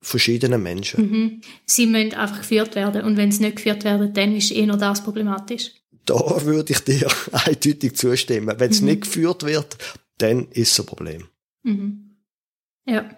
verschiedenen 0.00 0.62
Menschen. 0.62 1.10
Mhm. 1.10 1.40
Sie 1.66 1.86
müssen 1.86 2.14
einfach 2.14 2.38
geführt 2.38 2.74
werden 2.74 3.02
und 3.02 3.16
wenn 3.16 3.32
sie 3.32 3.42
nicht 3.42 3.56
geführt 3.56 3.84
werden, 3.84 4.12
dann 4.14 4.36
ist 4.36 4.52
eher 4.52 4.76
das 4.76 5.02
problematisch 5.02 5.72
da 6.08 6.44
würde 6.44 6.72
ich 6.72 6.80
dir 6.80 7.08
eindeutig 7.32 7.96
zustimmen. 7.96 8.54
Wenn 8.58 8.70
es 8.70 8.80
mhm. 8.80 8.88
nicht 8.88 9.02
geführt 9.02 9.44
wird, 9.44 9.76
dann 10.18 10.48
ist 10.50 10.72
es 10.72 10.80
ein 10.80 10.86
Problem. 10.86 11.28
Mhm. 11.62 12.16
Ja. 12.86 13.08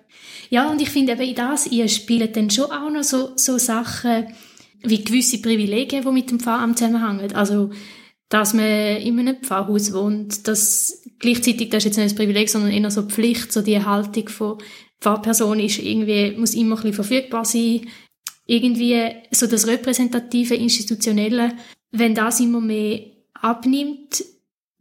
Ja, 0.48 0.70
und 0.70 0.82
ich 0.82 0.90
finde 0.90 1.12
eben 1.12 1.22
in 1.22 1.34
das, 1.36 1.68
ihr 1.68 1.88
spielt 1.88 2.36
dann 2.36 2.50
schon 2.50 2.70
auch 2.70 2.90
noch 2.90 3.04
so, 3.04 3.32
so 3.36 3.56
Sachen 3.58 4.26
wie 4.82 5.04
gewisse 5.04 5.40
Privilegien, 5.40 6.02
die 6.02 6.10
mit 6.10 6.30
dem 6.30 6.40
Pfarramt 6.40 6.78
zusammenhängen. 6.78 7.32
Also, 7.34 7.70
dass 8.30 8.54
man 8.54 8.64
in 8.64 9.18
einem 9.18 9.42
Pfarrhaus 9.42 9.92
wohnt, 9.92 10.48
dass 10.48 11.02
gleichzeitig, 11.18 11.68
das 11.68 11.84
ist 11.84 11.84
jetzt 11.84 11.98
nicht 11.98 12.10
ein 12.12 12.16
Privileg, 12.16 12.48
sondern 12.48 12.70
eher 12.70 12.90
so 12.90 13.02
Pflicht, 13.02 13.52
so 13.52 13.60
die 13.60 13.84
Haltung 13.84 14.28
von 14.28 14.58
Pfarrperson 15.00 15.60
ist 15.60 15.78
irgendwie, 15.78 16.36
muss 16.38 16.54
immer 16.54 16.76
ein 16.76 16.82
bisschen 16.82 16.94
verfügbar 16.94 17.44
sein. 17.44 17.86
Irgendwie 18.46 19.04
so 19.30 19.46
das 19.46 19.66
repräsentative, 19.66 20.54
institutionelle 20.54 21.52
wenn 21.92 22.14
das 22.14 22.40
immer 22.40 22.60
mehr 22.60 23.00
abnimmt, 23.34 24.24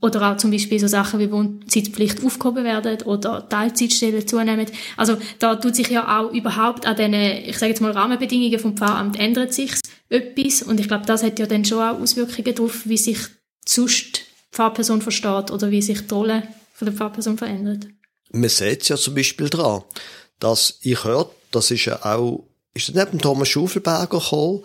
oder 0.01 0.31
auch 0.31 0.37
zum 0.37 0.51
Beispiel 0.51 0.79
so 0.79 0.87
Sachen 0.87 1.19
wie 1.19 1.31
Wohnzeitpflicht 1.31 2.23
aufgehoben 2.23 2.63
werden 2.63 3.01
oder 3.03 3.47
Teilzeitstellen 3.49 4.25
zunehmen. 4.25 4.65
Also 4.95 5.17
da 5.39 5.55
tut 5.55 5.75
sich 5.75 5.89
ja 5.89 6.19
auch 6.19 6.31
überhaupt 6.31 6.85
an 6.85 6.95
den, 6.95 7.13
ich 7.13 7.57
sage 7.57 7.71
jetzt 7.71 7.81
mal, 7.81 7.91
Rahmenbedingungen 7.91 8.59
vom 8.59 8.77
Pfarramt 8.77 9.19
ändert 9.19 9.53
sich 9.53 9.71
etwas 10.09 10.63
und 10.63 10.79
ich 10.79 10.87
glaube, 10.87 11.05
das 11.05 11.23
hat 11.23 11.37
ja 11.37 11.45
dann 11.45 11.65
schon 11.65 11.79
auch 11.79 11.99
Auswirkungen 11.99 12.55
darauf, 12.55 12.87
wie 12.87 12.97
sich 12.97 13.19
sonst 13.69 14.17
die 14.17 14.21
Pfarrperson 14.51 15.01
versteht 15.01 15.51
oder 15.51 15.71
wie 15.71 15.81
sich 15.81 16.07
die 16.07 16.13
Rolle 16.13 16.43
von 16.73 16.87
der 16.87 16.95
Pfarrperson 16.95 17.37
verändert. 17.37 17.87
Man 18.31 18.49
sieht 18.49 18.83
es 18.83 18.89
ja 18.89 18.97
zum 18.97 19.15
Beispiel 19.15 19.49
daran, 19.49 19.83
dass 20.39 20.79
ich 20.81 21.03
höre, 21.03 21.29
das 21.51 21.71
ist 21.71 21.85
ja 21.85 22.03
auch, 22.03 22.47
ist 22.73 22.93
neben 22.93 23.19
Thomas 23.19 23.49
Schufelberger 23.49 24.19
gekommen, 24.19 24.63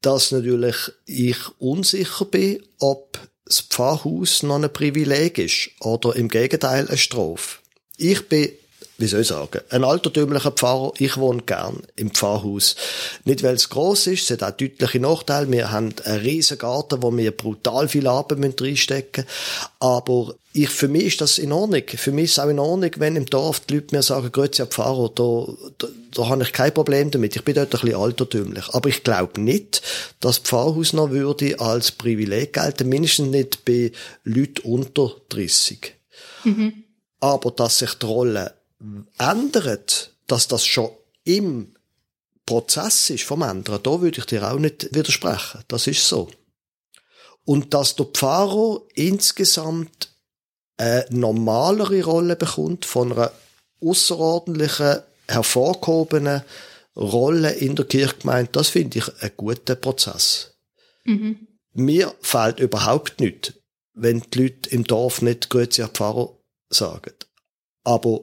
dass 0.00 0.32
natürlich 0.32 0.76
ich 1.06 1.36
unsicher 1.58 2.24
bin, 2.26 2.62
ob 2.78 3.18
das 3.46 3.60
Pfarrhaus 3.60 4.42
noch 4.42 4.56
ein 4.56 4.72
Privileg 4.72 5.38
ist 5.38 5.70
oder 5.80 6.16
im 6.16 6.28
Gegenteil 6.28 6.88
eine 6.88 6.98
Strafe. 6.98 7.58
Ich 7.96 8.28
bin 8.28 8.50
wie 8.96 9.06
soll 9.06 9.22
ich 9.22 9.28
sagen, 9.28 9.60
ein 9.70 9.82
altertümlicher 9.82 10.52
Pfarrer. 10.52 10.92
Ich 10.98 11.16
wohne 11.16 11.42
gern 11.42 11.82
im 11.96 12.12
Pfarrhaus. 12.12 12.76
Nicht, 13.24 13.42
weil 13.42 13.56
es 13.56 13.68
gross 13.68 14.06
ist, 14.06 14.30
es 14.30 14.30
hat 14.30 14.42
auch 14.44 14.56
deutliche 14.56 15.00
Nachteile. 15.00 15.50
Wir 15.50 15.72
haben 15.72 15.92
einen 16.04 16.20
riesen 16.20 16.58
Garten, 16.58 17.02
wo 17.02 17.14
wir 17.16 17.32
brutal 17.32 17.88
viel 17.88 18.06
Arbeit 18.06 18.60
reinstecken 18.60 19.24
müssen. 19.24 19.70
Aber 19.80 20.36
ich, 20.52 20.68
für 20.68 20.86
mich 20.86 21.06
ist 21.06 21.20
das 21.20 21.38
in 21.38 21.50
Ordnung. 21.50 21.82
Für 21.88 22.12
mich 22.12 22.26
ist 22.26 22.32
es 22.32 22.38
auch 22.38 22.48
in 22.48 22.60
Ordnung, 22.60 22.92
wenn 22.98 23.16
im 23.16 23.26
Dorf 23.26 23.60
die 23.60 23.74
Leute 23.74 23.96
mir 23.96 24.02
sagen, 24.02 24.30
grüezi 24.30 24.58
Herr 24.58 24.66
Pfarrer, 24.66 25.10
da, 25.12 25.46
da, 25.78 25.88
da 26.12 26.28
habe 26.28 26.44
ich 26.44 26.52
kein 26.52 26.72
Problem 26.72 27.10
damit. 27.10 27.34
Ich 27.34 27.42
bin 27.42 27.56
dort 27.56 27.74
ein 27.74 27.80
bisschen 27.80 28.00
altertümlich. 28.00 28.68
Aber 28.72 28.88
ich 28.88 29.02
glaube 29.02 29.40
nicht, 29.40 29.82
dass 30.20 30.38
Pfarrhaus 30.38 30.92
noch 30.92 31.10
würde 31.10 31.58
als 31.58 31.90
Privileg 31.90 32.52
gelten, 32.52 32.88
mindestens 32.88 33.30
nicht 33.30 33.64
bei 33.64 33.90
Leuten 34.22 34.60
unter 34.62 35.16
30. 35.30 35.94
Mhm. 36.44 36.84
Aber 37.18 37.50
dass 37.50 37.80
sich 37.80 37.94
die 37.94 38.06
Rolle 38.06 38.54
ändert, 39.18 40.14
dass 40.26 40.48
das 40.48 40.64
schon 40.64 40.90
im 41.24 41.74
Prozess 42.46 43.10
ist 43.10 43.24
vom 43.24 43.42
Ändern, 43.42 43.82
da 43.82 44.00
würde 44.00 44.18
ich 44.18 44.26
dir 44.26 44.50
auch 44.50 44.58
nicht 44.58 44.94
widersprechen. 44.94 45.64
Das 45.68 45.86
ist 45.86 46.06
so. 46.06 46.28
Und 47.44 47.74
dass 47.74 47.96
der 47.96 48.06
Pfarrer 48.06 48.82
insgesamt 48.94 50.10
eine 50.76 51.06
normalere 51.10 52.02
Rolle 52.02 52.36
bekommt 52.36 52.84
von 52.84 53.12
einer 53.12 53.32
außerordentlichen, 53.80 55.00
hervorgehobenen 55.28 56.42
Rolle 56.96 57.52
in 57.52 57.76
der 57.76 57.86
Kirchgemeinde, 57.86 58.50
das 58.52 58.68
finde 58.68 58.98
ich 58.98 59.22
einen 59.22 59.32
guten 59.36 59.80
Prozess. 59.80 60.54
Mhm. 61.04 61.48
Mir 61.72 62.14
fehlt 62.20 62.60
überhaupt 62.60 63.20
nichts, 63.20 63.54
wenn 63.94 64.20
die 64.20 64.42
Leute 64.42 64.70
im 64.70 64.84
Dorf 64.84 65.22
nicht 65.22 65.50
Grüezi 65.50 65.86
Pfarrer 65.88 66.36
sagen. 66.70 67.14
Aber 67.84 68.20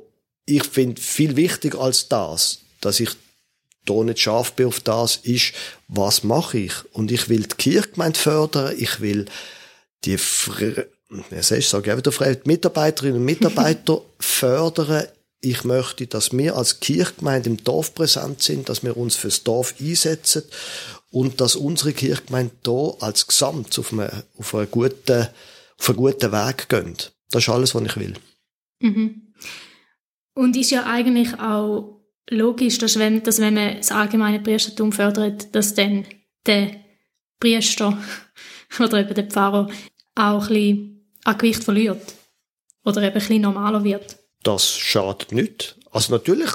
ich 0.56 0.64
finde 0.64 1.02
viel 1.02 1.36
wichtiger 1.36 1.80
als 1.80 2.08
das, 2.08 2.60
dass 2.82 3.00
ich 3.00 3.12
da 3.86 3.94
nicht 4.04 4.20
scharf 4.20 4.54
bin 4.54 4.68
auf 4.68 4.80
das, 4.80 5.18
ist, 5.18 5.54
was 5.88 6.24
mache 6.24 6.60
ich? 6.60 6.74
Und 6.94 7.12
ich 7.12 7.30
will 7.30 7.44
die 7.44 7.56
Kirchgemeinde 7.56 8.20
fördern, 8.20 8.76
ich 8.78 9.02
will 9.02 9.26
die, 10.06 10.18
soll 10.18 11.58
ich 11.58 11.68
sagen, 11.68 11.98
wieder 11.98 12.12
frei, 12.12 12.36
die 12.36 12.48
Mitarbeiterinnen 12.48 13.18
und 13.18 13.26
Mitarbeiter 13.26 14.02
fördern. 14.20 15.08
Ich 15.44 15.64
möchte, 15.64 16.06
dass 16.06 16.32
wir 16.32 16.56
als 16.56 16.80
Kirchgemeinde 16.80 17.50
im 17.50 17.64
Dorf 17.64 17.96
präsent 17.96 18.44
sind, 18.44 18.70
dass 18.70 18.84
wir 18.84 18.96
uns 18.96 19.16
fürs 19.16 19.44
Dorf 19.44 19.74
einsetzen 19.80 20.44
und 21.10 21.42
dass 21.42 21.56
unsere 21.56 21.94
Kirchgemeinde 21.94 22.54
da 22.62 22.94
als 23.00 23.26
Gesamt 23.26 23.78
auf 23.80 23.92
einen, 23.92 24.24
auf 24.38 24.54
einen 24.54 24.70
guten, 24.70 25.28
auf 25.80 25.90
einen 25.90 25.98
guten 25.98 26.32
Weg 26.32 26.70
gehen. 26.70 26.96
Das 27.32 27.44
ist 27.44 27.50
alles, 27.50 27.74
was 27.74 27.84
ich 27.84 27.98
will. 27.98 28.14
Mhm. 28.82 29.31
Und 30.34 30.56
ist 30.56 30.72
ja 30.72 30.86
eigentlich 30.86 31.40
auch 31.40 32.02
logisch, 32.30 32.78
dass 32.78 32.98
wenn, 32.98 33.24
dass 33.24 33.40
wenn 33.40 33.54
man 33.54 33.78
das 33.78 33.92
allgemeine 33.92 34.40
Priestertum 34.40 34.92
fördert, 34.92 35.54
dass 35.54 35.74
dann 35.74 36.06
der 36.46 36.76
Priester 37.40 37.98
oder 38.80 39.00
eben 39.00 39.14
der 39.14 39.26
Pfarrer 39.26 39.70
auch 40.16 40.44
ein 40.44 40.48
bisschen 40.48 41.08
an 41.24 41.38
Gewicht 41.38 41.64
verliert. 41.64 42.02
Oder 42.84 43.02
eben 43.02 43.08
ein 43.08 43.14
bisschen 43.14 43.42
normaler 43.42 43.84
wird. 43.84 44.18
Das 44.44 44.68
schadet 44.68 45.32
nicht. 45.32 45.76
Also 45.92 46.14
natürlich 46.14 46.50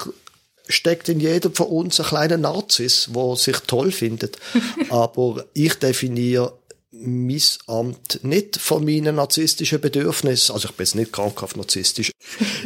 steckt 0.67 1.07
in 1.07 1.19
jedem 1.19 1.53
von 1.53 1.67
uns 1.67 1.99
ein 1.99 2.05
kleiner 2.05 2.37
Narzis, 2.37 3.09
der 3.13 3.35
sich 3.37 3.57
toll 3.59 3.91
findet. 3.91 4.37
Aber 4.89 5.45
ich 5.53 5.75
definiere 5.75 6.57
mein 6.91 7.41
Amt 7.67 8.23
nicht 8.23 8.57
von 8.57 8.83
meinen 8.83 9.15
narzisstischen 9.15 9.79
Bedürfnissen, 9.79 10.53
also 10.53 10.67
ich 10.67 10.75
bin 10.75 10.85
jetzt 10.85 10.95
nicht 10.95 11.13
krankhaft 11.13 11.55
narzisstisch, 11.55 12.11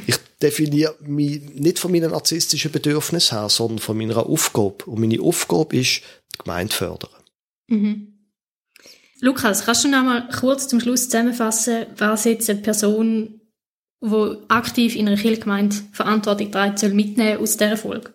ich 0.07 0.15
definiere 0.41 0.95
mich 1.01 1.41
nicht 1.53 1.79
von 1.79 1.91
meinen 1.91 2.11
narzisstischen 2.11 2.71
Bedürfnissen 2.71 3.37
her, 3.37 3.49
sondern 3.49 3.79
von 3.79 3.97
meiner 3.97 4.25
Aufgabe. 4.25 4.85
Und 4.85 4.99
meine 4.99 5.21
Aufgabe 5.21 5.77
ist, 5.77 6.01
die 6.33 6.37
Gemeinde 6.43 6.73
fördern. 6.73 7.11
Mhm. 7.67 8.07
Lukas, 9.19 9.65
kannst 9.65 9.83
du 9.83 9.87
noch 9.87 10.03
mal 10.03 10.27
kurz 10.29 10.67
zum 10.67 10.79
Schluss 10.79 11.05
zusammenfassen, 11.05 11.85
was 11.97 12.23
jetzt 12.23 12.49
eine 12.49 12.59
Person, 12.59 13.41
die 14.01 14.37
aktiv 14.47 14.95
in 14.95 15.07
einer 15.07 15.17
Kirchgemeinde 15.17 15.75
Verantwortung 15.91 16.51
trägt, 16.51 16.79
soll 16.79 16.93
mitnehmen 16.93 17.39
aus 17.39 17.55
dieser 17.55 17.77
Folge? 17.77 18.13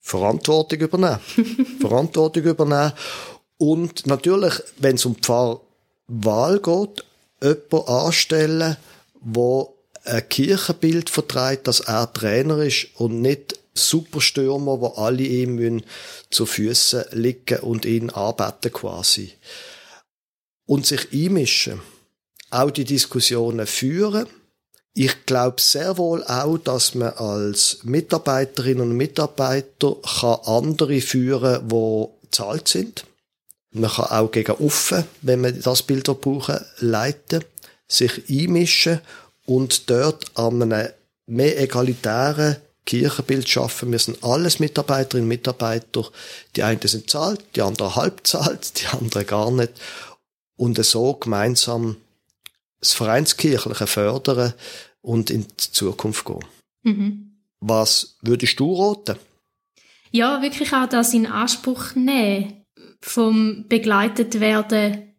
Verantwortung 0.00 0.80
übernehmen. 0.80 1.20
Verantwortung 1.80 2.42
übernehmen 2.42 2.92
und 3.58 4.06
natürlich, 4.06 4.54
wenn 4.78 4.96
es 4.96 5.06
um 5.06 5.14
die 5.14 5.22
Pfarrwahl 5.22 6.60
geht, 6.60 7.04
jemanden 7.42 7.88
anstellen, 7.88 8.76
der 9.14 9.73
ein 10.04 10.28
Kirchenbild 10.28 11.10
vertreibt, 11.10 11.66
dass 11.66 11.80
er 11.80 12.12
Trainer 12.12 12.58
ist 12.58 12.88
und 12.94 13.20
nicht 13.20 13.58
Superstürmer, 13.74 14.80
wo 14.80 14.88
alle 14.88 15.22
ihm 15.22 15.82
zu 16.30 16.46
Füßen 16.46 17.06
liegen 17.12 17.60
und 17.60 17.84
ihn 17.84 18.10
arbeiten 18.10 18.72
quasi. 18.72 19.32
Und 20.66 20.86
sich 20.86 21.08
einmischen. 21.12 21.82
Auch 22.50 22.70
die 22.70 22.84
Diskussionen 22.84 23.66
führen. 23.66 24.26
Ich 24.94 25.26
glaube 25.26 25.60
sehr 25.60 25.98
wohl 25.98 26.22
auch, 26.22 26.56
dass 26.58 26.94
man 26.94 27.12
als 27.14 27.78
Mitarbeiterin 27.82 28.80
und 28.80 28.92
Mitarbeiter 28.92 29.96
kann 30.20 30.38
andere 30.44 31.00
führen, 31.00 31.68
die 31.68 32.06
zahlt 32.30 32.68
sind. 32.68 33.04
Man 33.72 33.90
kann 33.90 34.04
auch 34.04 34.30
gegen 34.30 34.52
offen, 34.52 35.04
wenn 35.22 35.40
man 35.40 35.60
das 35.60 35.82
Bild 35.82 36.04
brauchen, 36.20 36.60
leiten, 36.78 37.44
sich 37.88 38.30
einmischen 38.30 39.00
und 39.46 39.90
dort 39.90 40.36
an 40.36 40.62
einem 40.62 40.88
mehr 41.26 41.60
egalitären 41.60 42.56
Kirchenbild 42.86 43.48
schaffen. 43.48 43.92
Wir 43.92 43.98
sind 43.98 44.22
alles 44.22 44.60
Mitarbeiterinnen 44.60 45.24
und 45.24 45.28
Mitarbeiter. 45.28 46.10
Die 46.54 46.62
einen 46.62 46.80
sind 46.82 47.08
zahlt, 47.08 47.42
die 47.56 47.62
anderen 47.62 47.96
halb 47.96 48.26
zahlt, 48.26 48.80
die 48.80 48.86
anderen 48.86 49.26
gar 49.26 49.50
nicht. 49.50 49.72
Und 50.56 50.82
so 50.84 51.14
gemeinsam 51.14 51.96
das 52.80 52.92
Vereinskirchliche 52.92 53.86
fördern 53.86 54.52
und 55.00 55.30
in 55.30 55.42
die 55.42 55.72
Zukunft 55.72 56.24
gehen. 56.26 56.44
Mhm. 56.82 57.30
Was 57.60 58.18
würdest 58.20 58.60
du 58.60 58.74
raten? 58.74 59.18
Ja, 60.10 60.42
wirklich 60.42 60.72
auch 60.72 60.88
das 60.88 61.14
in 61.14 61.26
Anspruch 61.26 61.94
nehmen 61.94 62.64
vom 63.00 63.66
begleitet 63.68 64.38
werden 64.38 65.14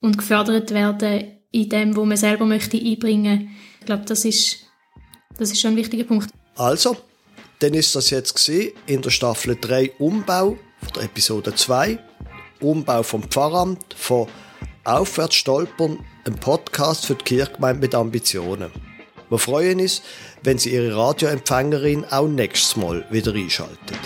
und 0.00 0.18
gefördert 0.18 0.72
werden 0.72 1.41
in 1.52 1.68
dem, 1.68 1.96
wo 1.96 2.04
man 2.04 2.16
selber 2.16 2.44
möchte 2.44 2.76
einbringen. 2.76 3.50
Ich 3.80 3.86
glaube, 3.86 4.04
das 4.06 4.24
ist, 4.24 4.60
das 5.38 5.52
ist 5.52 5.60
schon 5.60 5.72
ein 5.72 5.76
wichtiger 5.76 6.04
Punkt. 6.04 6.30
Also, 6.56 6.96
dann 7.60 7.74
ist 7.74 7.94
das 7.94 8.10
jetzt 8.10 8.48
in 8.48 9.02
der 9.02 9.10
Staffel 9.10 9.56
3 9.60 9.92
Umbau 9.98 10.58
von 10.80 10.92
der 10.96 11.04
Episode 11.04 11.54
2. 11.54 11.98
Umbau 12.60 13.02
vom 13.02 13.22
Pfarramt, 13.22 13.94
von 13.94 14.26
Aufwärts 14.84 15.36
stolpern, 15.36 15.98
ein 16.24 16.34
Podcast 16.34 17.06
für 17.06 17.14
die 17.14 17.24
Kirchgemeinde 17.24 17.80
mit 17.80 17.94
Ambitionen. 17.94 18.70
Wir 19.28 19.38
freuen 19.38 19.80
uns, 19.80 20.02
wenn 20.42 20.58
Sie 20.58 20.74
Ihre 20.74 20.96
Radioempfängerin 20.96 22.04
auch 22.10 22.28
nächstes 22.28 22.76
Mal 22.76 23.06
wieder 23.10 23.32
einschaltet. 23.34 23.98